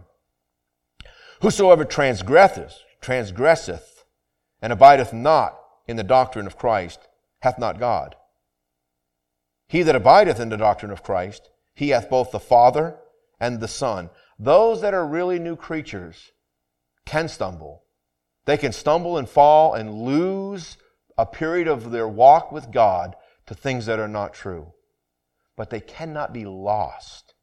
Whosoever 1.42 1.84
transgresseth, 1.84 2.78
transgresseth, 3.00 4.04
and 4.62 4.72
abideth 4.72 5.12
not 5.12 5.58
in 5.86 5.96
the 5.96 6.04
doctrine 6.04 6.46
of 6.46 6.56
Christ, 6.56 7.06
hath 7.40 7.58
not 7.58 7.78
God. 7.78 8.16
He 9.68 9.82
that 9.82 9.96
abideth 9.96 10.40
in 10.40 10.48
the 10.48 10.56
doctrine 10.56 10.92
of 10.92 11.02
Christ, 11.02 11.50
he 11.74 11.90
hath 11.90 12.08
both 12.08 12.30
the 12.30 12.40
Father 12.40 12.96
and 13.38 13.60
the 13.60 13.68
Son. 13.68 14.08
Those 14.38 14.80
that 14.80 14.94
are 14.94 15.06
really 15.06 15.38
new 15.38 15.56
creatures 15.56 16.32
can 17.04 17.28
stumble. 17.28 17.82
They 18.46 18.56
can 18.56 18.72
stumble 18.72 19.18
and 19.18 19.28
fall 19.28 19.74
and 19.74 19.92
lose 19.92 20.78
a 21.18 21.26
period 21.26 21.68
of 21.68 21.90
their 21.90 22.08
walk 22.08 22.52
with 22.52 22.70
God 22.70 23.16
to 23.46 23.54
things 23.54 23.86
that 23.86 23.98
are 23.98 24.08
not 24.08 24.34
true. 24.34 24.72
But 25.56 25.70
they 25.70 25.80
cannot 25.80 26.32
be 26.32 26.44
lost. 26.44 27.34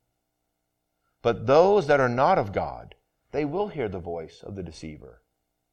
But 1.21 1.47
those 1.47 1.87
that 1.87 1.99
are 1.99 2.09
not 2.09 2.37
of 2.37 2.51
God, 2.51 2.95
they 3.31 3.45
will 3.45 3.69
hear 3.69 3.89
the 3.89 3.99
voice 3.99 4.43
of 4.43 4.55
the 4.55 4.63
deceiver 4.63 5.23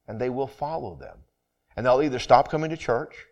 and 0.07 0.19
they 0.19 0.29
will 0.29 0.47
follow 0.47 0.95
them. 0.95 1.19
And 1.75 1.85
they'll 1.85 2.01
either 2.01 2.19
stop 2.19 2.49
coming 2.49 2.69
to 2.71 2.77
church 2.77 3.25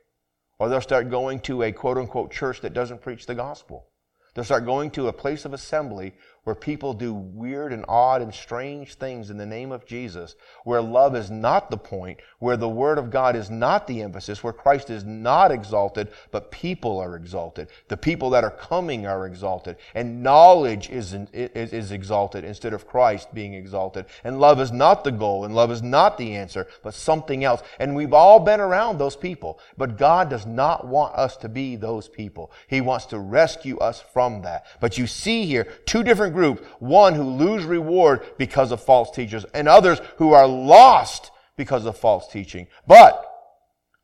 or 0.59 0.69
they'll 0.69 0.81
start 0.81 1.09
going 1.09 1.39
to 1.41 1.63
a 1.63 1.71
quote 1.71 1.97
unquote 1.97 2.31
church 2.31 2.61
that 2.61 2.73
doesn't 2.73 3.01
preach 3.01 3.25
the 3.25 3.35
gospel. 3.35 3.87
They'll 4.33 4.45
start 4.45 4.65
going 4.65 4.91
to 4.91 5.07
a 5.07 5.13
place 5.13 5.45
of 5.45 5.53
assembly 5.53 6.13
where 6.49 6.55
people 6.55 6.95
do 6.95 7.13
weird 7.13 7.71
and 7.71 7.85
odd 7.87 8.23
and 8.23 8.33
strange 8.33 8.95
things 8.95 9.29
in 9.29 9.37
the 9.37 9.45
name 9.45 9.71
of 9.71 9.85
Jesus, 9.85 10.35
where 10.63 10.81
love 10.81 11.15
is 11.15 11.29
not 11.29 11.69
the 11.69 11.77
point, 11.77 12.19
where 12.39 12.57
the 12.57 12.67
Word 12.67 12.97
of 12.97 13.11
God 13.11 13.35
is 13.35 13.51
not 13.51 13.85
the 13.85 14.01
emphasis, 14.01 14.43
where 14.43 14.51
Christ 14.51 14.89
is 14.89 15.03
not 15.05 15.51
exalted, 15.51 16.07
but 16.31 16.49
people 16.49 16.97
are 16.97 17.15
exalted. 17.15 17.67
The 17.87 17.97
people 17.97 18.31
that 18.31 18.43
are 18.43 18.49
coming 18.49 19.05
are 19.05 19.27
exalted. 19.27 19.75
And 19.93 20.23
knowledge 20.23 20.89
is, 20.89 21.13
is, 21.13 21.71
is 21.71 21.91
exalted 21.91 22.43
instead 22.43 22.73
of 22.73 22.87
Christ 22.87 23.31
being 23.31 23.53
exalted. 23.53 24.07
And 24.23 24.39
love 24.39 24.59
is 24.59 24.71
not 24.71 25.03
the 25.03 25.11
goal, 25.11 25.45
and 25.45 25.53
love 25.53 25.69
is 25.69 25.83
not 25.83 26.17
the 26.17 26.35
answer, 26.35 26.65
but 26.81 26.95
something 26.95 27.43
else. 27.43 27.61
And 27.77 27.95
we've 27.95 28.11
all 28.11 28.39
been 28.39 28.59
around 28.59 28.97
those 28.97 29.15
people. 29.15 29.59
But 29.77 29.99
God 29.99 30.31
does 30.31 30.47
not 30.47 30.87
want 30.87 31.13
us 31.13 31.37
to 31.37 31.47
be 31.47 31.75
those 31.75 32.07
people. 32.07 32.51
He 32.67 32.81
wants 32.81 33.05
to 33.05 33.19
rescue 33.19 33.77
us 33.77 34.01
from 34.01 34.41
that. 34.41 34.65
But 34.79 34.97
you 34.97 35.05
see 35.05 35.45
here 35.45 35.65
two 35.85 36.01
different 36.01 36.38
One 36.79 37.15
who 37.15 37.23
lose 37.23 37.63
reward 37.63 38.21
because 38.37 38.71
of 38.71 38.81
false 38.81 39.11
teachers 39.11 39.45
and 39.53 39.67
others 39.67 39.99
who 40.17 40.33
are 40.33 40.47
lost 40.47 41.31
because 41.57 41.85
of 41.85 41.97
false 41.97 42.27
teaching. 42.27 42.67
But 42.87 43.25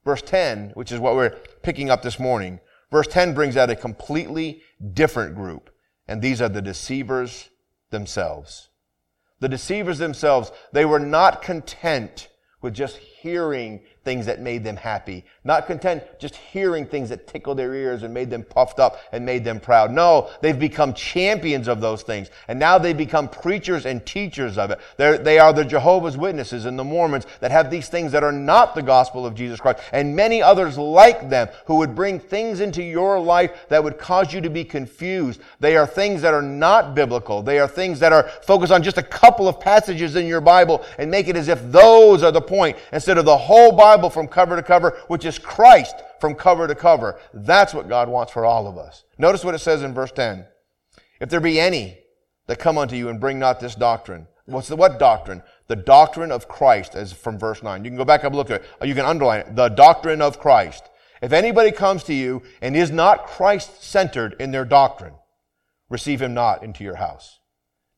verse 0.03 0.21
10, 0.21 0.71
which 0.71 0.91
is 0.91 0.99
what 0.99 1.15
we're 1.15 1.37
picking 1.63 1.89
up 1.89 2.01
this 2.01 2.19
morning, 2.19 2.59
verse 2.91 3.07
10 3.07 3.33
brings 3.33 3.57
out 3.57 3.69
a 3.69 3.75
completely 3.75 4.61
different 4.93 5.35
group. 5.35 5.69
And 6.07 6.21
these 6.21 6.41
are 6.41 6.49
the 6.49 6.61
deceivers 6.61 7.49
themselves. 7.89 8.69
The 9.39 9.49
deceivers 9.49 9.97
themselves, 9.97 10.51
they 10.71 10.85
were 10.85 10.99
not 10.99 11.41
content 11.41 12.29
with 12.61 12.73
just 12.73 12.97
hearing 12.97 13.81
things 14.05 14.27
that 14.27 14.39
made 14.39 14.63
them 14.63 14.77
happy. 14.77 15.25
Not 15.43 15.65
content 15.65 16.03
just 16.19 16.35
hearing 16.35 16.85
things 16.85 17.09
that 17.09 17.27
tickled 17.27 17.57
their 17.57 17.73
ears 17.73 18.03
and 18.03 18.13
made 18.13 18.29
them 18.29 18.43
puffed 18.43 18.79
up 18.79 18.99
and 19.11 19.25
made 19.25 19.43
them 19.43 19.59
proud. 19.59 19.91
No, 19.91 20.29
they've 20.41 20.57
become 20.57 20.93
champions 20.93 21.67
of 21.67 21.81
those 21.81 22.03
things. 22.03 22.29
And 22.47 22.59
now 22.59 22.77
they 22.77 22.93
become 22.93 23.27
preachers 23.27 23.87
and 23.87 24.05
teachers 24.05 24.59
of 24.59 24.69
it. 24.69 24.79
They're, 24.97 25.17
they 25.17 25.39
are 25.39 25.51
the 25.51 25.65
Jehovah's 25.65 26.17
Witnesses 26.17 26.65
and 26.65 26.77
the 26.77 26.83
Mormons 26.83 27.25
that 27.39 27.49
have 27.49 27.71
these 27.71 27.89
things 27.89 28.11
that 28.11 28.23
are 28.23 28.31
not 28.31 28.75
the 28.75 28.83
gospel 28.83 29.25
of 29.25 29.33
Jesus 29.33 29.59
Christ. 29.59 29.79
And 29.91 30.15
many 30.15 30.41
others 30.41 30.77
like 30.77 31.27
them 31.29 31.49
who 31.65 31.77
would 31.77 31.95
bring 31.95 32.19
things 32.19 32.59
into 32.59 32.83
your 32.83 33.19
life 33.19 33.67
that 33.69 33.83
would 33.83 33.97
cause 33.97 34.31
you 34.31 34.41
to 34.41 34.51
be 34.51 34.63
confused. 34.63 35.41
They 35.59 35.77
are 35.77 35.87
things 35.87 36.21
that 36.21 36.35
are 36.35 36.43
not 36.43 36.93
biblical. 36.93 37.41
They 37.41 37.57
are 37.57 37.67
things 37.67 37.99
that 38.01 38.13
are 38.13 38.29
focused 38.43 38.71
on 38.71 38.83
just 38.83 38.99
a 38.99 39.03
couple 39.03 39.47
of 39.47 39.59
passages 39.59 40.15
in 40.15 40.27
your 40.27 40.41
Bible 40.41 40.85
and 40.99 41.09
make 41.09 41.27
it 41.27 41.35
as 41.35 41.47
if 41.47 41.59
those 41.71 42.21
are 42.21 42.31
the 42.31 42.41
point 42.41 42.77
instead 42.93 43.17
of 43.17 43.25
the 43.25 43.35
whole 43.35 43.71
Bible 43.71 43.94
Bible 43.95 44.09
from 44.09 44.27
cover 44.27 44.57
to 44.57 44.63
cover, 44.63 44.97
which 45.07 45.23
is 45.23 45.39
Christ 45.39 45.95
from 46.19 46.35
cover 46.35 46.67
to 46.67 46.75
cover. 46.75 47.17
That's 47.33 47.73
what 47.73 47.87
God 47.87 48.09
wants 48.09 48.33
for 48.33 48.43
all 48.43 48.67
of 48.67 48.77
us. 48.77 49.05
Notice 49.17 49.45
what 49.45 49.55
it 49.55 49.59
says 49.59 49.83
in 49.83 49.93
verse 49.93 50.11
10. 50.11 50.45
If 51.21 51.29
there 51.29 51.39
be 51.39 51.59
any 51.61 51.97
that 52.47 52.59
come 52.59 52.77
unto 52.77 52.97
you 52.97 53.07
and 53.07 53.21
bring 53.21 53.39
not 53.39 53.61
this 53.61 53.73
doctrine. 53.73 54.27
What's 54.47 54.67
the 54.67 54.75
what 54.75 54.99
doctrine? 54.99 55.43
The 55.67 55.77
doctrine 55.77 56.31
of 56.31 56.49
Christ, 56.49 56.93
as 56.93 57.13
from 57.13 57.39
verse 57.39 57.63
9. 57.63 57.85
You 57.85 57.89
can 57.89 57.97
go 57.97 58.05
back 58.05 58.25
up 58.25 58.27
and 58.27 58.35
look 58.35 58.51
at 58.51 58.61
it. 58.61 58.87
You 58.87 58.93
can 58.93 59.05
underline 59.05 59.39
it. 59.39 59.55
The 59.55 59.69
doctrine 59.69 60.21
of 60.21 60.39
Christ. 60.39 60.89
If 61.21 61.31
anybody 61.31 61.71
comes 61.71 62.03
to 62.03 62.13
you 62.13 62.43
and 62.61 62.75
is 62.75 62.91
not 62.91 63.25
Christ 63.25 63.81
centered 63.81 64.35
in 64.39 64.51
their 64.51 64.65
doctrine, 64.65 65.13
receive 65.89 66.21
him 66.21 66.33
not 66.33 66.63
into 66.63 66.83
your 66.83 66.95
house. 66.95 67.39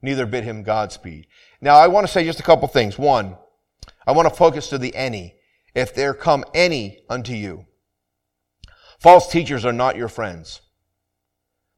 Neither 0.01 0.27
bid 0.27 0.43
him 0.43 0.62
Godspeed. 0.62 1.25
Now, 1.60 1.75
I 1.75 1.88
want 1.88 2.05
to 2.05 2.13
say 2.13 2.23
just 2.23 2.39
a 2.39 2.43
couple 2.43 2.67
things. 2.67 2.99
One, 2.99 3.36
I 4.05 4.12
want 4.12 4.29
to 4.29 4.33
focus 4.33 4.69
to 4.69 4.77
the 4.77 4.95
any 4.95 5.37
if 5.78 5.94
there 5.94 6.16
come 6.16 6.44
any 6.56 7.04
unto 7.08 7.34
you. 7.34 7.63
False 9.00 9.32
teachers 9.32 9.63
are 9.63 9.72
not 9.72 9.96
your 9.96 10.10
friends. 10.10 10.62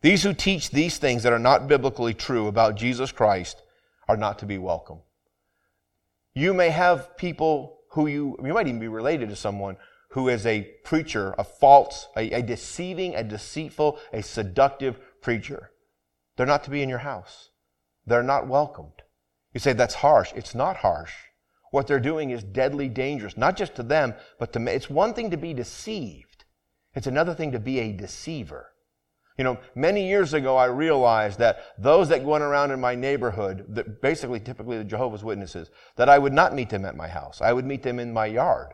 These 0.02 0.24
who 0.24 0.34
teach 0.34 0.70
these 0.70 0.98
things 0.98 1.24
that 1.24 1.34
are 1.34 1.38
not 1.38 1.68
biblically 1.68 2.14
true 2.14 2.48
about 2.48 2.78
Jesus 2.78 3.12
Christ 3.12 3.62
are 4.08 4.16
not 4.16 4.40
to 4.40 4.46
be 4.46 4.58
welcome. 4.58 5.00
You 6.34 6.54
may 6.54 6.70
have 6.70 7.18
people 7.18 7.82
who 7.90 8.08
you, 8.08 8.38
you 8.42 8.54
might 8.54 8.68
even 8.68 8.80
be 8.80 8.88
related 8.88 9.28
to 9.30 9.36
someone 9.36 9.76
who 10.12 10.30
is 10.30 10.46
a 10.46 10.70
preacher, 10.86 11.36
a 11.38 11.44
false, 11.44 12.08
a, 12.16 12.32
a 12.32 12.42
deceiving, 12.42 13.16
a 13.16 13.24
deceitful, 13.24 14.00
a 14.14 14.24
seductive 14.24 14.98
preacher. 15.22 15.72
They're 16.38 16.46
not 16.46 16.64
to 16.64 16.70
be 16.70 16.82
in 16.82 16.88
your 16.88 17.00
house. 17.00 17.50
They're 18.06 18.24
not 18.24 18.48
welcomed. 18.48 19.02
You 19.54 19.60
say 19.60 19.74
that's 19.74 19.96
harsh. 19.96 20.32
It's 20.38 20.56
not 20.56 20.78
harsh 20.78 21.12
what 21.71 21.88
they're 21.88 21.99
doing 21.99 22.32
is 22.32 22.43
deadly 22.43 22.89
dangerous, 22.89 23.38
not 23.38 23.58
just 23.58 23.75
to 23.75 23.84
them, 23.84 24.13
but 24.39 24.53
to 24.53 24.60
me. 24.60 24.71
It's 24.71 24.89
one 24.89 25.13
thing 25.13 25.32
to 25.32 25.38
be 25.38 25.53
deceived. 25.53 26.45
It's 26.95 27.08
another 27.08 27.34
thing 27.34 27.51
to 27.51 27.60
be 27.60 27.79
a 27.79 27.91
deceiver. 27.91 28.71
You 29.38 29.45
know, 29.45 29.58
many 29.73 30.08
years 30.10 30.34
ago, 30.34 30.58
I 30.58 30.65
realized 30.65 31.39
that 31.39 31.60
those 31.77 32.10
that 32.10 32.23
went 32.23 32.43
around 32.43 32.71
in 32.71 32.82
my 32.82 32.93
neighborhood, 32.93 33.65
that 33.69 34.01
basically 34.01 34.39
typically 34.41 34.77
the 34.77 34.84
Jehovah's 34.84 35.23
Witnesses, 35.23 35.69
that 35.95 36.10
I 36.10 36.17
would 36.17 36.34
not 36.34 36.53
meet 36.53 36.69
them 36.69 36.84
at 36.84 36.97
my 36.97 37.08
house. 37.08 37.39
I 37.39 37.53
would 37.53 37.65
meet 37.65 37.82
them 37.82 37.99
in 37.99 38.12
my 38.12 38.25
yard. 38.25 38.73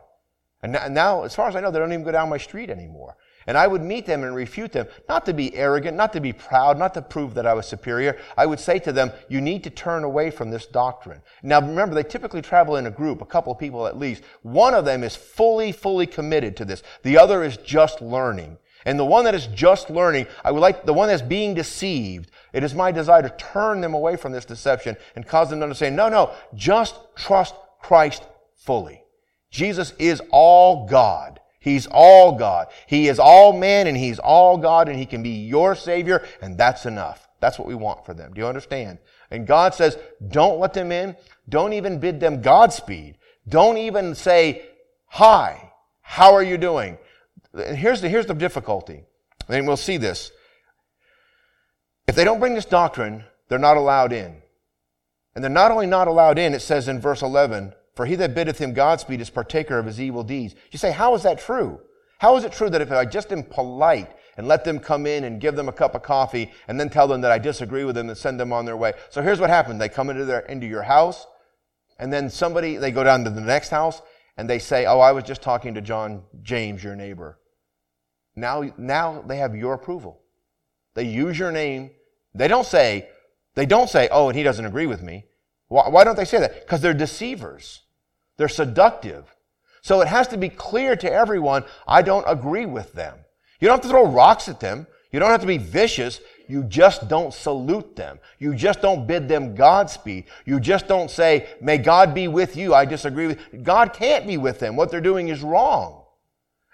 And 0.62 0.72
now, 0.92 1.22
as 1.22 1.34
far 1.36 1.48
as 1.48 1.54
I 1.54 1.60
know, 1.60 1.70
they 1.70 1.78
don't 1.78 1.92
even 1.92 2.04
go 2.04 2.10
down 2.10 2.28
my 2.28 2.38
street 2.38 2.70
anymore. 2.70 3.16
And 3.46 3.56
I 3.56 3.66
would 3.66 3.82
meet 3.82 4.06
them 4.06 4.24
and 4.24 4.34
refute 4.34 4.72
them, 4.72 4.88
not 5.08 5.24
to 5.26 5.32
be 5.32 5.54
arrogant, 5.54 5.96
not 5.96 6.12
to 6.14 6.20
be 6.20 6.32
proud, 6.32 6.78
not 6.78 6.94
to 6.94 7.02
prove 7.02 7.34
that 7.34 7.46
I 7.46 7.54
was 7.54 7.66
superior. 7.66 8.18
I 8.36 8.46
would 8.46 8.58
say 8.58 8.78
to 8.80 8.92
them, 8.92 9.12
you 9.28 9.40
need 9.40 9.62
to 9.64 9.70
turn 9.70 10.02
away 10.02 10.30
from 10.30 10.50
this 10.50 10.66
doctrine. 10.66 11.22
Now 11.42 11.60
remember, 11.60 11.94
they 11.94 12.02
typically 12.02 12.42
travel 12.42 12.76
in 12.76 12.86
a 12.86 12.90
group, 12.90 13.20
a 13.20 13.26
couple 13.26 13.52
of 13.52 13.58
people 13.58 13.86
at 13.86 13.98
least. 13.98 14.22
One 14.42 14.74
of 14.74 14.84
them 14.84 15.04
is 15.04 15.14
fully, 15.14 15.70
fully 15.70 16.06
committed 16.06 16.56
to 16.56 16.64
this. 16.64 16.82
The 17.02 17.18
other 17.18 17.44
is 17.44 17.56
just 17.58 18.02
learning. 18.02 18.58
And 18.84 18.98
the 18.98 19.04
one 19.04 19.24
that 19.24 19.34
is 19.34 19.48
just 19.48 19.90
learning, 19.90 20.28
I 20.44 20.52
would 20.52 20.60
like 20.60 20.86
the 20.86 20.94
one 20.94 21.08
that's 21.08 21.20
being 21.20 21.54
deceived. 21.54 22.30
It 22.52 22.62
is 22.62 22.72
my 22.72 22.92
desire 22.92 23.22
to 23.22 23.30
turn 23.30 23.80
them 23.80 23.94
away 23.94 24.16
from 24.16 24.32
this 24.32 24.44
deception 24.44 24.96
and 25.16 25.26
cause 25.26 25.50
them 25.50 25.58
to 25.58 25.64
understand, 25.64 25.96
no, 25.96 26.08
no, 26.08 26.32
just 26.54 26.94
trust 27.16 27.54
Christ 27.80 28.22
fully. 28.54 29.02
Jesus 29.50 29.92
is 29.98 30.22
all 30.30 30.86
God. 30.86 31.40
He's 31.66 31.88
all 31.90 32.30
God. 32.30 32.68
He 32.86 33.08
is 33.08 33.18
all 33.18 33.52
man 33.52 33.88
and 33.88 33.96
he's 33.96 34.20
all 34.20 34.56
God 34.56 34.88
and 34.88 34.96
he 34.96 35.04
can 35.04 35.24
be 35.24 35.30
your 35.30 35.74
savior 35.74 36.24
and 36.40 36.56
that's 36.56 36.86
enough. 36.86 37.28
That's 37.40 37.58
what 37.58 37.66
we 37.66 37.74
want 37.74 38.06
for 38.06 38.14
them. 38.14 38.32
Do 38.32 38.40
you 38.40 38.46
understand? 38.46 38.98
And 39.32 39.48
God 39.48 39.74
says, 39.74 39.98
don't 40.28 40.60
let 40.60 40.74
them 40.74 40.92
in. 40.92 41.16
Don't 41.48 41.72
even 41.72 41.98
bid 41.98 42.20
them 42.20 42.40
Godspeed. 42.40 43.18
Don't 43.48 43.78
even 43.78 44.14
say, 44.14 44.64
hi, 45.06 45.72
how 46.02 46.34
are 46.34 46.42
you 46.44 46.56
doing? 46.56 46.98
And 47.52 47.76
here's 47.76 48.00
the, 48.00 48.08
here's 48.08 48.26
the 48.26 48.34
difficulty. 48.34 49.02
And 49.48 49.66
we'll 49.66 49.76
see 49.76 49.96
this. 49.96 50.30
If 52.06 52.14
they 52.14 52.22
don't 52.22 52.38
bring 52.38 52.54
this 52.54 52.64
doctrine, 52.64 53.24
they're 53.48 53.58
not 53.58 53.76
allowed 53.76 54.12
in. 54.12 54.36
And 55.34 55.42
they're 55.42 55.50
not 55.50 55.72
only 55.72 55.86
not 55.88 56.06
allowed 56.06 56.38
in, 56.38 56.54
it 56.54 56.62
says 56.62 56.86
in 56.86 57.00
verse 57.00 57.22
11, 57.22 57.72
for 57.96 58.04
he 58.04 58.14
that 58.16 58.34
biddeth 58.34 58.58
him 58.58 58.74
Godspeed 58.74 59.22
is 59.22 59.30
partaker 59.30 59.78
of 59.78 59.86
his 59.86 60.00
evil 60.00 60.22
deeds. 60.22 60.54
You 60.70 60.78
say, 60.78 60.92
how 60.92 61.14
is 61.14 61.22
that 61.22 61.38
true? 61.38 61.80
How 62.18 62.36
is 62.36 62.44
it 62.44 62.52
true 62.52 62.68
that 62.70 62.82
if 62.82 62.92
I 62.92 63.06
just 63.06 63.32
am 63.32 63.42
polite 63.42 64.14
and 64.36 64.46
let 64.46 64.64
them 64.64 64.78
come 64.78 65.06
in 65.06 65.24
and 65.24 65.40
give 65.40 65.56
them 65.56 65.68
a 65.68 65.72
cup 65.72 65.94
of 65.94 66.02
coffee 66.02 66.52
and 66.68 66.78
then 66.78 66.90
tell 66.90 67.08
them 67.08 67.22
that 67.22 67.32
I 67.32 67.38
disagree 67.38 67.84
with 67.84 67.94
them 67.94 68.08
and 68.08 68.16
send 68.16 68.38
them 68.38 68.52
on 68.52 68.66
their 68.66 68.76
way? 68.76 68.92
So 69.08 69.22
here's 69.22 69.40
what 69.40 69.48
happened. 69.48 69.80
They 69.80 69.88
come 69.88 70.10
into 70.10 70.26
their, 70.26 70.40
into 70.40 70.66
your 70.66 70.82
house 70.82 71.26
and 71.98 72.12
then 72.12 72.28
somebody, 72.28 72.76
they 72.76 72.90
go 72.90 73.02
down 73.02 73.24
to 73.24 73.30
the 73.30 73.40
next 73.40 73.70
house 73.70 74.02
and 74.36 74.48
they 74.48 74.58
say, 74.58 74.84
oh, 74.84 75.00
I 75.00 75.12
was 75.12 75.24
just 75.24 75.40
talking 75.40 75.72
to 75.74 75.80
John 75.80 76.22
James, 76.42 76.84
your 76.84 76.96
neighbor. 76.96 77.38
Now, 78.34 78.70
now 78.76 79.24
they 79.26 79.38
have 79.38 79.56
your 79.56 79.72
approval. 79.72 80.20
They 80.94 81.04
use 81.04 81.38
your 81.38 81.50
name. 81.50 81.92
They 82.34 82.48
don't 82.48 82.66
say, 82.66 83.08
they 83.54 83.64
don't 83.64 83.88
say, 83.88 84.08
oh, 84.12 84.28
and 84.28 84.36
he 84.36 84.42
doesn't 84.42 84.66
agree 84.66 84.86
with 84.86 85.02
me. 85.02 85.24
Why, 85.68 85.88
why 85.88 86.04
don't 86.04 86.16
they 86.16 86.26
say 86.26 86.40
that? 86.40 86.60
Because 86.60 86.82
they're 86.82 86.92
deceivers. 86.92 87.80
They're 88.36 88.48
seductive. 88.48 89.34
So 89.82 90.00
it 90.00 90.08
has 90.08 90.28
to 90.28 90.36
be 90.36 90.48
clear 90.48 90.96
to 90.96 91.12
everyone, 91.12 91.64
I 91.86 92.02
don't 92.02 92.24
agree 92.26 92.66
with 92.66 92.92
them. 92.92 93.18
You 93.60 93.68
don't 93.68 93.76
have 93.76 93.82
to 93.82 93.88
throw 93.88 94.06
rocks 94.06 94.48
at 94.48 94.60
them. 94.60 94.86
You 95.12 95.20
don't 95.20 95.30
have 95.30 95.40
to 95.42 95.46
be 95.46 95.58
vicious. 95.58 96.20
You 96.48 96.64
just 96.64 97.08
don't 97.08 97.32
salute 97.32 97.96
them. 97.96 98.18
You 98.38 98.54
just 98.54 98.82
don't 98.82 99.06
bid 99.06 99.28
them 99.28 99.54
Godspeed. 99.54 100.24
You 100.44 100.60
just 100.60 100.88
don't 100.88 101.10
say, 101.10 101.48
may 101.60 101.78
God 101.78 102.14
be 102.14 102.28
with 102.28 102.56
you. 102.56 102.74
I 102.74 102.84
disagree 102.84 103.28
with 103.28 103.40
you. 103.52 103.60
God 103.60 103.92
can't 103.92 104.26
be 104.26 104.36
with 104.36 104.58
them. 104.58 104.76
What 104.76 104.90
they're 104.90 105.00
doing 105.00 105.28
is 105.28 105.42
wrong. 105.42 106.02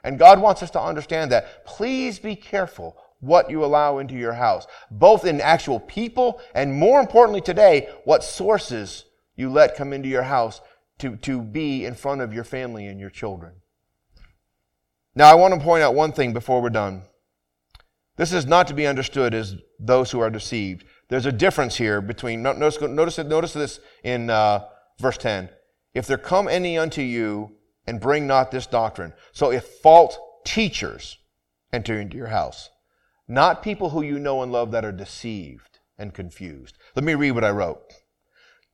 And 0.05 0.19
God 0.19 0.41
wants 0.41 0.63
us 0.63 0.71
to 0.71 0.81
understand 0.81 1.31
that. 1.31 1.65
Please 1.65 2.19
be 2.19 2.35
careful 2.35 2.97
what 3.21 3.51
you 3.51 3.65
allow 3.65 3.99
into 3.99 4.15
your 4.15 4.33
house, 4.33 4.67
both 4.91 5.25
in 5.25 5.41
actual 5.41 5.79
people 5.79 6.41
and 6.55 6.75
more 6.75 6.99
importantly 6.99 7.41
today, 7.41 7.89
what 8.05 8.25
sources 8.25 9.05
you 9.37 9.49
let 9.49 9.77
come 9.77 9.93
into 9.93 10.09
your 10.09 10.25
house 10.25 10.61
to, 11.03 11.17
to 11.17 11.41
be 11.41 11.85
in 11.85 11.95
front 11.95 12.21
of 12.21 12.33
your 12.33 12.45
family 12.45 12.87
and 12.87 12.99
your 12.99 13.11
children. 13.11 13.53
Now, 15.15 15.31
I 15.31 15.35
want 15.35 15.55
to 15.55 15.61
point 15.61 15.83
out 15.83 15.95
one 15.95 16.13
thing 16.13 16.33
before 16.33 16.63
we're 16.63 16.71
done. 16.71 17.03
This 18.17 18.33
is 18.33 18.47
not 18.47 18.67
to 18.69 18.75
be 18.75 18.87
understood 18.87 19.35
as 19.35 19.57
those 19.79 20.11
who 20.11 20.21
are 20.21 20.31
deceived. 20.31 20.85
There's 21.09 21.27
a 21.27 21.33
difference 21.33 21.77
here 21.77 22.01
between, 22.01 22.43
notice, 22.43 22.81
notice, 22.81 23.19
notice 23.19 23.53
this 23.53 23.81
in 24.03 24.31
uh, 24.31 24.67
verse 24.99 25.19
10. 25.19 25.51
If 25.95 26.07
there 26.07 26.19
come 26.19 26.49
any 26.49 26.79
unto 26.79 27.03
you 27.03 27.57
and 27.87 28.01
bring 28.01 28.27
not 28.27 28.51
this 28.51 28.67
doctrine. 28.67 29.13
So 29.33 29.51
if 29.51 29.65
false 29.65 30.17
teachers 30.45 31.19
enter 31.73 32.01
into 32.01 32.17
your 32.17 32.29
house, 32.29 32.71
not 33.29 33.63
people 33.63 33.91
who 33.91 34.03
you 34.03 34.19
know 34.19 34.43
and 34.43 34.53
love 34.53 34.71
that 34.71 34.85
are 34.85 34.93
deceived, 34.93 35.73
and 36.03 36.13
confused. 36.13 36.77
Let 36.97 37.05
me 37.05 37.15
read 37.15 37.31
what 37.33 37.45
I 37.45 37.51
wrote. 37.51 37.81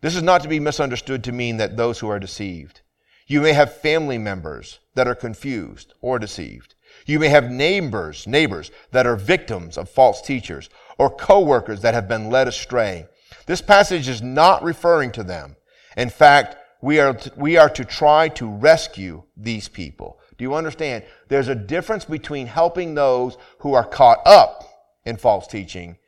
This 0.01 0.15
is 0.15 0.23
not 0.23 0.43
to 0.43 0.49
be 0.49 0.61
misunderstood 0.61 1.25
to 1.25 1.33
mean 1.33 1.57
that 1.57 1.77
those 1.77 1.99
who 1.99 2.09
are 2.09 2.21
deceived. 2.21 2.83
You 3.27 3.41
may 3.41 3.53
have 3.53 3.81
family 3.81 4.17
members 4.17 4.79
that 4.95 5.09
are 5.09 5.15
confused 5.15 5.93
or 6.01 6.19
deceived. 6.19 6.75
You 7.05 7.19
may 7.19 7.29
have 7.29 7.51
neighbors, 7.51 8.27
neighbors 8.27 8.71
that 8.93 9.07
are 9.07 9.17
victims 9.17 9.77
of 9.77 9.91
false 9.91 10.23
teachers 10.23 10.71
or 10.99 11.11
coworkers 11.11 11.83
that 11.83 11.95
have 11.95 12.09
been 12.09 12.31
led 12.31 12.49
astray. 12.49 13.07
This 13.47 13.61
passage 13.61 14.09
is 14.09 14.23
not 14.23 14.63
referring 14.63 15.13
to 15.13 15.23
them. 15.23 15.57
In 15.97 16.11
fact, 16.11 16.57
we 16.81 17.01
are, 17.01 17.15
to, 17.15 17.33
we 17.37 17.57
are 17.57 17.69
to 17.71 17.85
try 17.85 18.29
to 18.31 18.47
rescue 18.47 19.25
these 19.37 19.69
people. 19.69 20.21
Do 20.37 20.45
you 20.45 20.55
understand? 20.55 21.05
There's 21.29 21.49
a 21.49 21.55
difference 21.55 22.05
between 22.05 22.47
helping 22.47 22.95
those 22.95 23.37
who 23.59 23.75
are 23.75 23.85
caught 23.85 24.21
up 24.25 24.65
in 25.05 25.17
false 25.17 25.47
teaching 25.49 25.99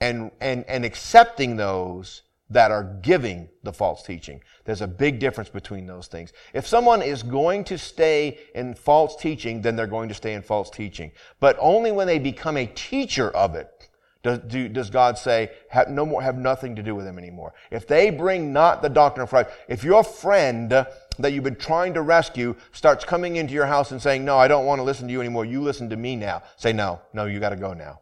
and, 0.00 0.30
and, 0.40 0.64
and 0.68 0.84
accepting 0.84 1.56
those 1.56 2.22
that 2.50 2.70
are 2.70 2.98
giving 3.02 3.48
the 3.62 3.72
false 3.72 4.02
teaching. 4.02 4.40
There's 4.64 4.80
a 4.80 4.86
big 4.86 5.18
difference 5.18 5.50
between 5.50 5.86
those 5.86 6.06
things. 6.06 6.32
If 6.54 6.66
someone 6.66 7.02
is 7.02 7.22
going 7.22 7.64
to 7.64 7.78
stay 7.78 8.38
in 8.54 8.74
false 8.74 9.16
teaching, 9.16 9.60
then 9.60 9.76
they're 9.76 9.86
going 9.86 10.08
to 10.08 10.14
stay 10.14 10.32
in 10.32 10.42
false 10.42 10.70
teaching. 10.70 11.12
But 11.40 11.56
only 11.60 11.92
when 11.92 12.06
they 12.06 12.18
become 12.18 12.56
a 12.56 12.66
teacher 12.66 13.30
of 13.30 13.54
it 13.54 13.88
does, 14.22 14.38
do, 14.40 14.68
does 14.68 14.90
God 14.90 15.18
say, 15.18 15.50
have 15.68 15.90
no 15.90 16.04
more, 16.06 16.22
have 16.22 16.38
nothing 16.38 16.76
to 16.76 16.82
do 16.82 16.94
with 16.94 17.04
them 17.04 17.18
anymore. 17.18 17.54
If 17.70 17.86
they 17.86 18.10
bring 18.10 18.52
not 18.52 18.82
the 18.82 18.88
doctrine 18.88 19.22
of 19.22 19.28
Christ, 19.28 19.50
if 19.68 19.84
your 19.84 20.02
friend 20.02 20.70
that 20.70 21.32
you've 21.32 21.44
been 21.44 21.56
trying 21.56 21.94
to 21.94 22.02
rescue 22.02 22.56
starts 22.72 23.04
coming 23.04 23.36
into 23.36 23.52
your 23.52 23.66
house 23.66 23.90
and 23.90 24.00
saying, 24.00 24.24
no, 24.24 24.38
I 24.38 24.48
don't 24.48 24.66
want 24.66 24.78
to 24.78 24.84
listen 24.84 25.06
to 25.06 25.12
you 25.12 25.20
anymore. 25.20 25.44
You 25.44 25.62
listen 25.62 25.90
to 25.90 25.96
me 25.96 26.16
now. 26.16 26.42
Say, 26.56 26.72
no, 26.72 27.00
no, 27.12 27.26
you 27.26 27.40
got 27.40 27.50
to 27.50 27.56
go 27.56 27.74
now. 27.74 28.00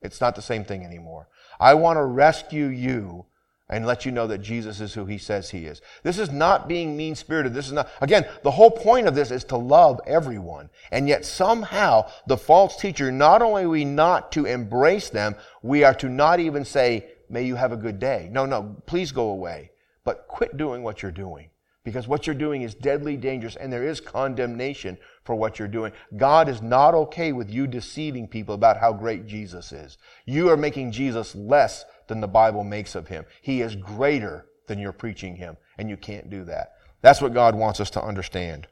It's 0.00 0.20
not 0.20 0.36
the 0.36 0.42
same 0.42 0.64
thing 0.64 0.84
anymore. 0.84 1.28
I 1.60 1.74
want 1.74 1.96
to 1.98 2.04
rescue 2.04 2.66
you 2.66 3.26
and 3.68 3.86
let 3.86 4.04
you 4.04 4.12
know 4.12 4.26
that 4.26 4.42
Jesus 4.42 4.80
is 4.80 4.92
who 4.92 5.06
he 5.06 5.16
says 5.16 5.50
he 5.50 5.64
is. 5.64 5.80
This 6.02 6.18
is 6.18 6.30
not 6.30 6.68
being 6.68 6.96
mean 6.96 7.14
spirited. 7.14 7.54
This 7.54 7.66
is 7.66 7.72
not, 7.72 7.88
again, 8.00 8.26
the 8.42 8.50
whole 8.50 8.70
point 8.70 9.06
of 9.06 9.14
this 9.14 9.30
is 9.30 9.44
to 9.44 9.56
love 9.56 10.00
everyone. 10.06 10.68
And 10.92 11.08
yet 11.08 11.24
somehow 11.24 12.10
the 12.26 12.36
false 12.36 12.76
teacher, 12.76 13.10
not 13.10 13.40
only 13.40 13.64
are 13.64 13.68
we 13.68 13.84
not 13.84 14.32
to 14.32 14.44
embrace 14.44 15.08
them, 15.08 15.34
we 15.62 15.82
are 15.82 15.94
to 15.94 16.08
not 16.08 16.40
even 16.40 16.64
say, 16.64 17.06
may 17.30 17.44
you 17.44 17.54
have 17.54 17.72
a 17.72 17.76
good 17.76 17.98
day. 17.98 18.28
No, 18.30 18.44
no, 18.44 18.76
please 18.86 19.12
go 19.12 19.30
away. 19.30 19.70
But 20.04 20.28
quit 20.28 20.58
doing 20.58 20.82
what 20.82 21.02
you're 21.02 21.10
doing 21.10 21.48
because 21.84 22.08
what 22.08 22.26
you're 22.26 22.34
doing 22.34 22.62
is 22.62 22.74
deadly 22.74 23.16
dangerous 23.16 23.56
and 23.56 23.72
there 23.72 23.86
is 23.86 24.00
condemnation 24.00 24.96
for 25.22 25.34
what 25.34 25.58
you're 25.58 25.68
doing. 25.68 25.92
God 26.16 26.48
is 26.48 26.62
not 26.62 26.94
okay 26.94 27.32
with 27.32 27.50
you 27.50 27.66
deceiving 27.66 28.26
people 28.26 28.54
about 28.54 28.78
how 28.78 28.92
great 28.92 29.26
Jesus 29.26 29.70
is. 29.70 29.98
You 30.24 30.48
are 30.48 30.56
making 30.56 30.92
Jesus 30.92 31.34
less 31.34 31.84
than 32.08 32.20
the 32.20 32.28
Bible 32.28 32.64
makes 32.64 32.94
of 32.94 33.08
him. 33.08 33.24
He 33.42 33.60
is 33.60 33.76
greater 33.76 34.46
than 34.66 34.78
you're 34.78 34.92
preaching 34.92 35.36
him, 35.36 35.56
and 35.78 35.88
you 35.88 35.96
can't 35.96 36.30
do 36.30 36.44
that. 36.44 36.72
That's 37.02 37.20
what 37.20 37.34
God 37.34 37.54
wants 37.54 37.80
us 37.80 37.90
to 37.90 38.02
understand. 38.02 38.66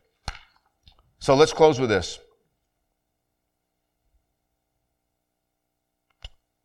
So 1.19 1.35
let's 1.35 1.53
close 1.53 1.79
with 1.79 1.91
this. 1.91 2.19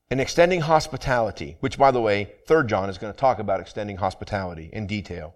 In 0.10 0.20
extending 0.22 0.62
hospitality, 0.62 1.58
which 1.60 1.78
by 1.78 1.92
the 1.92 2.02
way, 2.02 2.32
3rd 2.48 2.68
John 2.68 2.90
is 2.90 2.98
going 2.98 3.12
to 3.12 3.20
talk 3.20 3.40
about 3.40 3.60
extending 3.60 3.98
hospitality 3.98 4.70
in 4.72 4.88
detail. 4.88 5.36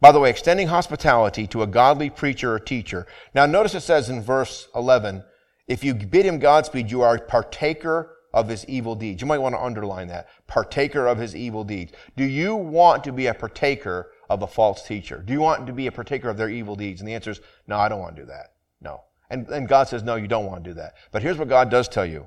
By 0.00 0.12
the 0.12 0.20
way, 0.20 0.30
extending 0.30 0.68
hospitality 0.68 1.46
to 1.46 1.62
a 1.62 1.66
godly 1.66 2.10
preacher 2.10 2.52
or 2.52 2.58
teacher. 2.58 3.06
Now, 3.34 3.46
notice 3.46 3.74
it 3.74 3.80
says 3.80 4.10
in 4.10 4.20
verse 4.20 4.68
11, 4.74 5.24
if 5.68 5.84
you 5.84 5.94
bid 5.94 6.26
him 6.26 6.38
Godspeed, 6.38 6.90
you 6.90 7.02
are 7.02 7.14
a 7.14 7.20
partaker 7.20 8.16
of 8.32 8.48
his 8.48 8.64
evil 8.66 8.94
deeds. 8.94 9.20
You 9.20 9.26
might 9.26 9.38
want 9.38 9.54
to 9.54 9.62
underline 9.62 10.08
that. 10.08 10.28
Partaker 10.46 11.06
of 11.06 11.18
his 11.18 11.36
evil 11.36 11.64
deeds. 11.64 11.92
Do 12.16 12.24
you 12.24 12.56
want 12.56 13.04
to 13.04 13.12
be 13.12 13.26
a 13.26 13.34
partaker 13.34 14.10
of 14.30 14.42
a 14.42 14.46
false 14.46 14.86
teacher? 14.86 15.22
Do 15.24 15.32
you 15.32 15.40
want 15.40 15.66
to 15.66 15.72
be 15.72 15.86
a 15.86 15.92
partaker 15.92 16.28
of 16.28 16.36
their 16.36 16.48
evil 16.48 16.76
deeds? 16.76 17.00
And 17.00 17.08
the 17.08 17.14
answer 17.14 17.30
is, 17.30 17.40
no, 17.66 17.76
I 17.76 17.88
don't 17.88 18.00
want 18.00 18.16
to 18.16 18.22
do 18.22 18.26
that. 18.26 18.54
No. 18.80 19.02
And, 19.28 19.46
and 19.48 19.68
God 19.68 19.88
says, 19.88 20.02
no, 20.02 20.16
you 20.16 20.28
don't 20.28 20.46
want 20.46 20.64
to 20.64 20.70
do 20.70 20.74
that. 20.74 20.94
But 21.10 21.22
here's 21.22 21.38
what 21.38 21.48
God 21.48 21.70
does 21.70 21.88
tell 21.88 22.06
you. 22.06 22.26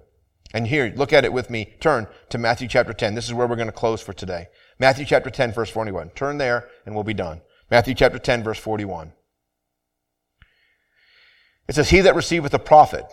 And 0.54 0.68
here, 0.68 0.94
look 0.96 1.12
at 1.12 1.26
it 1.26 1.34
with 1.34 1.50
me. 1.50 1.76
Turn 1.80 2.08
to 2.30 2.38
Matthew 2.38 2.68
chapter 2.68 2.94
10. 2.94 3.16
This 3.16 3.26
is 3.26 3.34
where 3.34 3.48
we're 3.48 3.56
going 3.56 3.68
to 3.68 3.74
close 3.74 4.02
for 4.02 4.14
today. 4.14 4.48
Matthew 4.80 5.06
chapter 5.06 5.30
10, 5.30 5.54
verse 5.54 5.70
41. 5.70 6.10
Turn 6.12 6.38
there 6.38 6.70
and 6.86 6.94
we'll 6.94 7.04
be 7.04 7.14
done. 7.14 7.42
Matthew 7.72 7.96
chapter 7.96 8.20
10, 8.20 8.44
verse 8.44 8.60
41. 8.60 9.14
It 11.68 11.76
says, 11.76 11.90
He 11.90 12.02
that 12.02 12.16
receiveth 12.16 12.54
a 12.54 12.60
prophet 12.60 13.06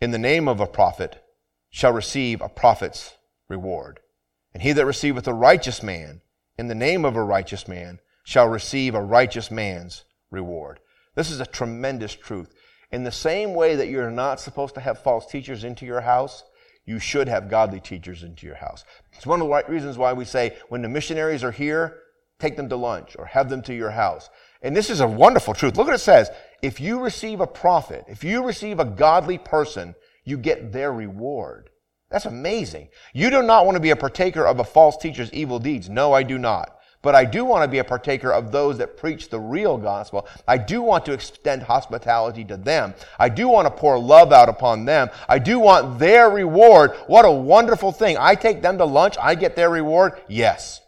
in 0.00 0.12
the 0.12 0.18
name 0.18 0.48
of 0.48 0.60
a 0.60 0.66
prophet 0.66 1.22
shall 1.70 1.92
receive 1.92 2.40
a 2.40 2.48
prophet's 2.48 3.14
reward. 3.48 4.00
And 4.52 4.62
he 4.62 4.72
that 4.72 4.86
receiveth 4.86 5.26
a 5.26 5.34
righteous 5.34 5.82
man 5.82 6.20
in 6.58 6.68
the 6.68 6.74
name 6.74 7.04
of 7.04 7.16
a 7.16 7.22
righteous 7.22 7.66
man 7.68 8.00
shall 8.24 8.48
receive 8.48 8.94
a 8.94 9.02
righteous 9.02 9.50
man's 9.50 10.04
reward. 10.30 10.80
This 11.14 11.30
is 11.30 11.40
a 11.40 11.46
tremendous 11.46 12.14
truth. 12.14 12.52
In 12.90 13.04
the 13.04 13.12
same 13.12 13.54
way 13.54 13.76
that 13.76 13.88
you're 13.88 14.10
not 14.10 14.40
supposed 14.40 14.74
to 14.74 14.80
have 14.80 15.02
false 15.02 15.26
teachers 15.26 15.64
into 15.64 15.86
your 15.86 16.00
house, 16.00 16.42
you 16.84 16.98
should 16.98 17.28
have 17.28 17.48
godly 17.48 17.80
teachers 17.80 18.22
into 18.22 18.46
your 18.46 18.56
house. 18.56 18.84
It's 19.12 19.26
one 19.26 19.40
of 19.40 19.48
the 19.48 19.72
reasons 19.72 19.96
why 19.96 20.12
we 20.12 20.24
say 20.24 20.56
when 20.68 20.82
the 20.82 20.88
missionaries 20.88 21.44
are 21.44 21.52
here, 21.52 21.98
take 22.40 22.56
them 22.56 22.68
to 22.68 22.76
lunch 22.76 23.14
or 23.18 23.26
have 23.26 23.48
them 23.48 23.62
to 23.62 23.74
your 23.74 23.90
house. 23.90 24.28
And 24.62 24.76
this 24.76 24.90
is 24.90 25.00
a 25.00 25.06
wonderful 25.06 25.54
truth. 25.54 25.76
Look 25.76 25.86
what 25.86 25.94
it 25.94 25.98
says. 25.98 26.30
If 26.62 26.80
you 26.80 27.00
receive 27.00 27.40
a 27.40 27.46
prophet, 27.46 28.04
if 28.08 28.24
you 28.24 28.44
receive 28.44 28.80
a 28.80 28.84
godly 28.84 29.38
person, 29.38 29.94
you 30.24 30.36
get 30.36 30.72
their 30.72 30.92
reward. 30.92 31.70
That's 32.10 32.26
amazing. 32.26 32.88
You 33.14 33.30
do 33.30 33.42
not 33.42 33.66
want 33.66 33.76
to 33.76 33.80
be 33.80 33.90
a 33.90 33.96
partaker 33.96 34.44
of 34.44 34.58
a 34.58 34.64
false 34.64 34.96
teacher's 34.96 35.32
evil 35.32 35.58
deeds. 35.58 35.88
No, 35.88 36.12
I 36.12 36.22
do 36.22 36.38
not. 36.38 36.76
But 37.02 37.14
I 37.14 37.24
do 37.24 37.44
want 37.46 37.64
to 37.64 37.68
be 37.68 37.78
a 37.78 37.84
partaker 37.84 38.30
of 38.30 38.52
those 38.52 38.76
that 38.78 38.98
preach 38.98 39.30
the 39.30 39.40
real 39.40 39.78
gospel. 39.78 40.28
I 40.46 40.58
do 40.58 40.82
want 40.82 41.06
to 41.06 41.12
extend 41.12 41.62
hospitality 41.62 42.44
to 42.44 42.58
them. 42.58 42.94
I 43.18 43.30
do 43.30 43.48
want 43.48 43.66
to 43.66 43.70
pour 43.70 43.98
love 43.98 44.32
out 44.32 44.50
upon 44.50 44.84
them. 44.84 45.08
I 45.26 45.38
do 45.38 45.58
want 45.58 45.98
their 45.98 46.28
reward. 46.28 46.92
What 47.06 47.24
a 47.24 47.30
wonderful 47.30 47.92
thing. 47.92 48.18
I 48.18 48.34
take 48.34 48.60
them 48.60 48.76
to 48.78 48.84
lunch, 48.84 49.16
I 49.20 49.34
get 49.34 49.56
their 49.56 49.70
reward. 49.70 50.20
Yes. 50.28 50.82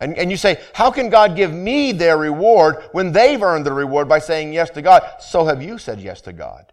And, 0.00 0.16
and 0.16 0.30
you 0.30 0.36
say, 0.36 0.60
how 0.74 0.90
can 0.90 1.08
God 1.08 1.36
give 1.36 1.52
me 1.52 1.92
their 1.92 2.16
reward 2.16 2.84
when 2.92 3.12
they've 3.12 3.42
earned 3.42 3.66
the 3.66 3.72
reward 3.72 4.08
by 4.08 4.20
saying 4.20 4.52
yes 4.52 4.70
to 4.70 4.82
God? 4.82 5.02
So 5.20 5.44
have 5.44 5.62
you 5.62 5.78
said 5.78 6.00
yes 6.00 6.20
to 6.22 6.32
God. 6.32 6.72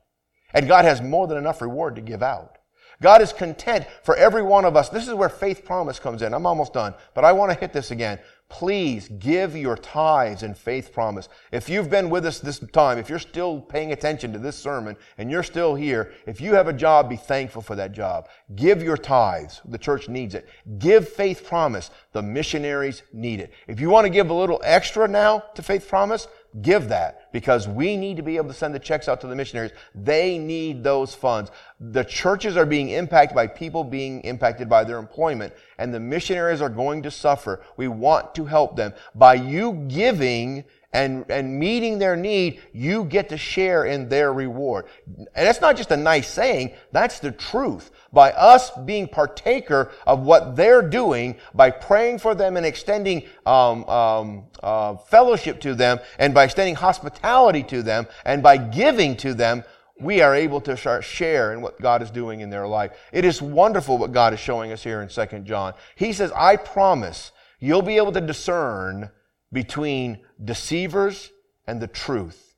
And 0.56 0.68
God 0.68 0.86
has 0.86 1.02
more 1.02 1.28
than 1.28 1.38
enough 1.38 1.62
reward 1.62 1.96
to 1.98 2.02
give 2.02 2.24
out. 2.24 2.58
God 3.02 3.22
is 3.22 3.34
content 3.34 3.86
for 4.04 4.16
every 4.16 4.42
one 4.42 4.64
of 4.64 4.78
us. 4.78 4.90
This 4.90 5.08
is 5.08 5.14
where 5.14 5.30
faith 5.30 5.66
promise 5.66 6.00
comes 6.00 6.22
in. 6.22 6.34
I'm 6.34 6.46
almost 6.46 6.74
done, 6.74 6.94
but 7.14 7.26
I 7.26 7.34
want 7.34 7.52
to 7.52 7.60
hit 7.60 7.74
this 7.74 7.92
again 7.92 8.20
please 8.48 9.08
give 9.20 9.56
your 9.56 9.76
tithes 9.76 10.44
and 10.44 10.56
faith 10.56 10.94
promise. 10.94 11.30
If 11.52 11.68
you've 11.68 11.90
been 11.90 12.10
with 12.10 12.26
us 12.26 12.40
this 12.40 12.60
time, 12.60 12.98
if 12.98 13.10
you're 13.10 13.20
still 13.20 13.60
paying 13.60 13.92
attention 13.92 14.32
to 14.34 14.40
this 14.40 14.56
sermon 14.56 14.96
and 15.18 15.32
you're 15.32 15.44
still 15.44 15.76
here, 15.76 16.14
if 16.28 16.40
you 16.40 16.54
have 16.54 16.68
a 16.68 16.74
job, 16.74 17.10
be 17.10 17.16
thankful 17.16 17.62
for 17.62 17.76
that 17.76 17.92
job. 17.92 18.30
Give 18.56 18.84
your 18.84 18.98
tithes. 18.98 19.62
The 19.66 19.78
church 19.78 20.10
needs 20.10 20.36
it. 20.36 20.48
Give 20.78 21.08
faith 21.08 21.46
promise. 21.46 21.90
The 22.12 22.22
missionaries 22.22 23.02
need 23.12 23.40
it. 23.40 23.52
If 23.68 23.80
you 23.80 23.90
want 23.90 24.06
to 24.06 24.12
give 24.12 24.30
a 24.30 24.34
little 24.34 24.62
extra 24.64 25.08
now 25.08 25.44
to 25.56 25.64
faith 25.64 25.88
promise, 25.88 26.28
give 26.62 26.88
that 26.90 27.32
because 27.34 27.68
we 27.68 27.98
need 27.98 28.18
to 28.18 28.24
be 28.24 28.38
able 28.38 28.48
to 28.48 28.54
send 28.54 28.74
the 28.74 28.80
checks 28.80 29.08
out 29.08 29.20
to 29.22 29.28
the 29.28 29.36
missionaries. 29.36 29.72
They 29.94 30.38
need 30.38 30.84
those 30.84 31.14
funds. 31.14 31.52
The 31.80 32.04
churches 32.04 32.56
are 32.56 32.66
being 32.66 32.90
impacted 32.90 33.36
by 33.36 33.48
people 33.48 33.84
being 33.84 34.22
impacted 34.22 34.70
by 34.70 34.84
their 34.84 34.98
employment 34.98 35.54
and 35.78 35.94
the 35.94 36.00
missionaries 36.00 36.62
are 36.62 36.70
going 36.70 37.04
to 37.04 37.12
suffer. 37.12 37.62
We 37.78 37.88
want 37.88 38.34
to 38.36 38.46
help 38.46 38.76
them. 38.76 38.94
By 39.14 39.36
you 39.36 39.74
giving 39.88 40.64
and, 40.96 41.30
and 41.30 41.60
meeting 41.60 42.00
their 42.00 42.16
need, 42.16 42.62
you 42.72 43.04
get 43.04 43.28
to 43.30 43.38
share 43.38 43.84
in 43.84 44.08
their 44.08 44.32
reward. 44.32 44.86
And 45.06 45.28
that's 45.36 45.60
not 45.60 45.76
just 45.76 45.92
a 45.92 45.98
nice 45.98 46.30
saying, 46.30 46.74
that's 46.94 47.20
the 47.20 47.32
truth. 47.32 47.92
By 48.14 48.32
us 48.32 48.72
being 48.86 49.10
partaker 49.10 49.92
of 50.08 50.22
what 50.22 50.56
they're 50.56 50.82
doing, 50.82 51.36
by 51.54 51.70
praying 51.70 52.20
for 52.20 52.34
them 52.34 52.56
and 52.56 52.66
extending 52.66 53.24
um, 53.46 53.84
um, 53.90 54.46
uh, 54.64 54.96
fellowship 54.96 55.60
to 55.62 55.76
them, 55.76 56.00
and 56.18 56.34
by 56.34 56.46
extending 56.46 56.76
hospitality 56.76 57.64
to 57.64 57.84
them, 57.84 58.08
and 58.24 58.42
by 58.42 58.56
giving 58.56 59.18
to 59.18 59.34
them, 59.34 59.66
we 60.00 60.22
are 60.22 60.34
able 60.34 60.62
to 60.62 61.02
share 61.02 61.52
in 61.54 61.62
what 61.62 61.80
God 61.82 62.02
is 62.04 62.12
doing 62.12 62.40
in 62.40 62.50
their 62.50 62.68
life. 62.68 62.92
It 63.12 63.26
is 63.26 63.42
wonderful 63.42 63.98
what 63.98 64.14
God 64.14 64.34
is 64.34 64.40
showing 64.40 64.72
us 64.72 64.82
here 64.82 65.02
in 65.02 65.10
2 65.10 65.40
John. 65.40 65.74
He 65.96 66.14
says, 66.14 66.32
I 66.34 66.56
promise 66.56 67.34
you'll 67.60 67.82
be 67.82 67.98
able 67.98 68.14
to 68.14 68.22
discern 68.22 69.10
between 69.56 70.20
deceivers 70.44 71.32
and 71.66 71.82
the 71.82 71.88
truth. 71.88 72.56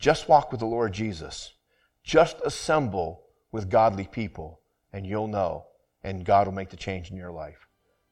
Just 0.00 0.28
walk 0.28 0.50
with 0.50 0.58
the 0.58 0.66
Lord 0.66 0.92
Jesus. 0.92 1.54
Just 2.02 2.40
assemble 2.44 3.22
with 3.52 3.70
godly 3.70 4.08
people, 4.08 4.60
and 4.92 5.06
you'll 5.06 5.28
know, 5.28 5.66
and 6.02 6.24
God 6.24 6.48
will 6.48 6.54
make 6.54 6.70
the 6.70 6.76
change 6.76 7.08
in 7.12 7.16
your 7.16 7.30
life. 7.30 7.68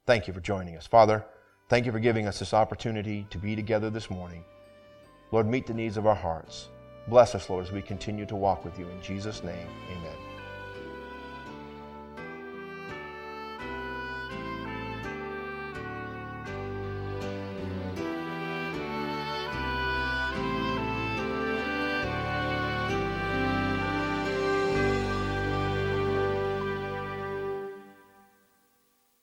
Thank 0.07 0.29
you 0.29 0.33
for 0.33 0.41
joining 0.41 0.77
us. 0.77 0.87
Father, 0.87 1.27
thank 1.69 1.85
you 1.85 1.91
for 1.91 1.99
giving 1.99 2.29
us 2.29 2.39
this 2.39 2.55
opportunity 2.55 3.27
to 3.31 3.39
be 3.39 3.57
together 3.57 3.91
this 3.91 4.09
morning. 4.09 4.45
Lord, 5.33 5.49
meet 5.49 5.67
the 5.67 5.75
needs 5.75 5.97
of 5.97 6.07
our 6.07 6.15
hearts. 6.15 6.69
Bless 7.09 7.35
us, 7.35 7.51
Lord, 7.51 7.67
as 7.67 7.73
we 7.73 7.83
continue 7.83 8.25
to 8.27 8.37
walk 8.37 8.65
with 8.65 8.79
you. 8.79 8.89
In 8.89 9.03
Jesus' 9.03 9.43
name, 9.43 9.69
amen. 9.91 10.28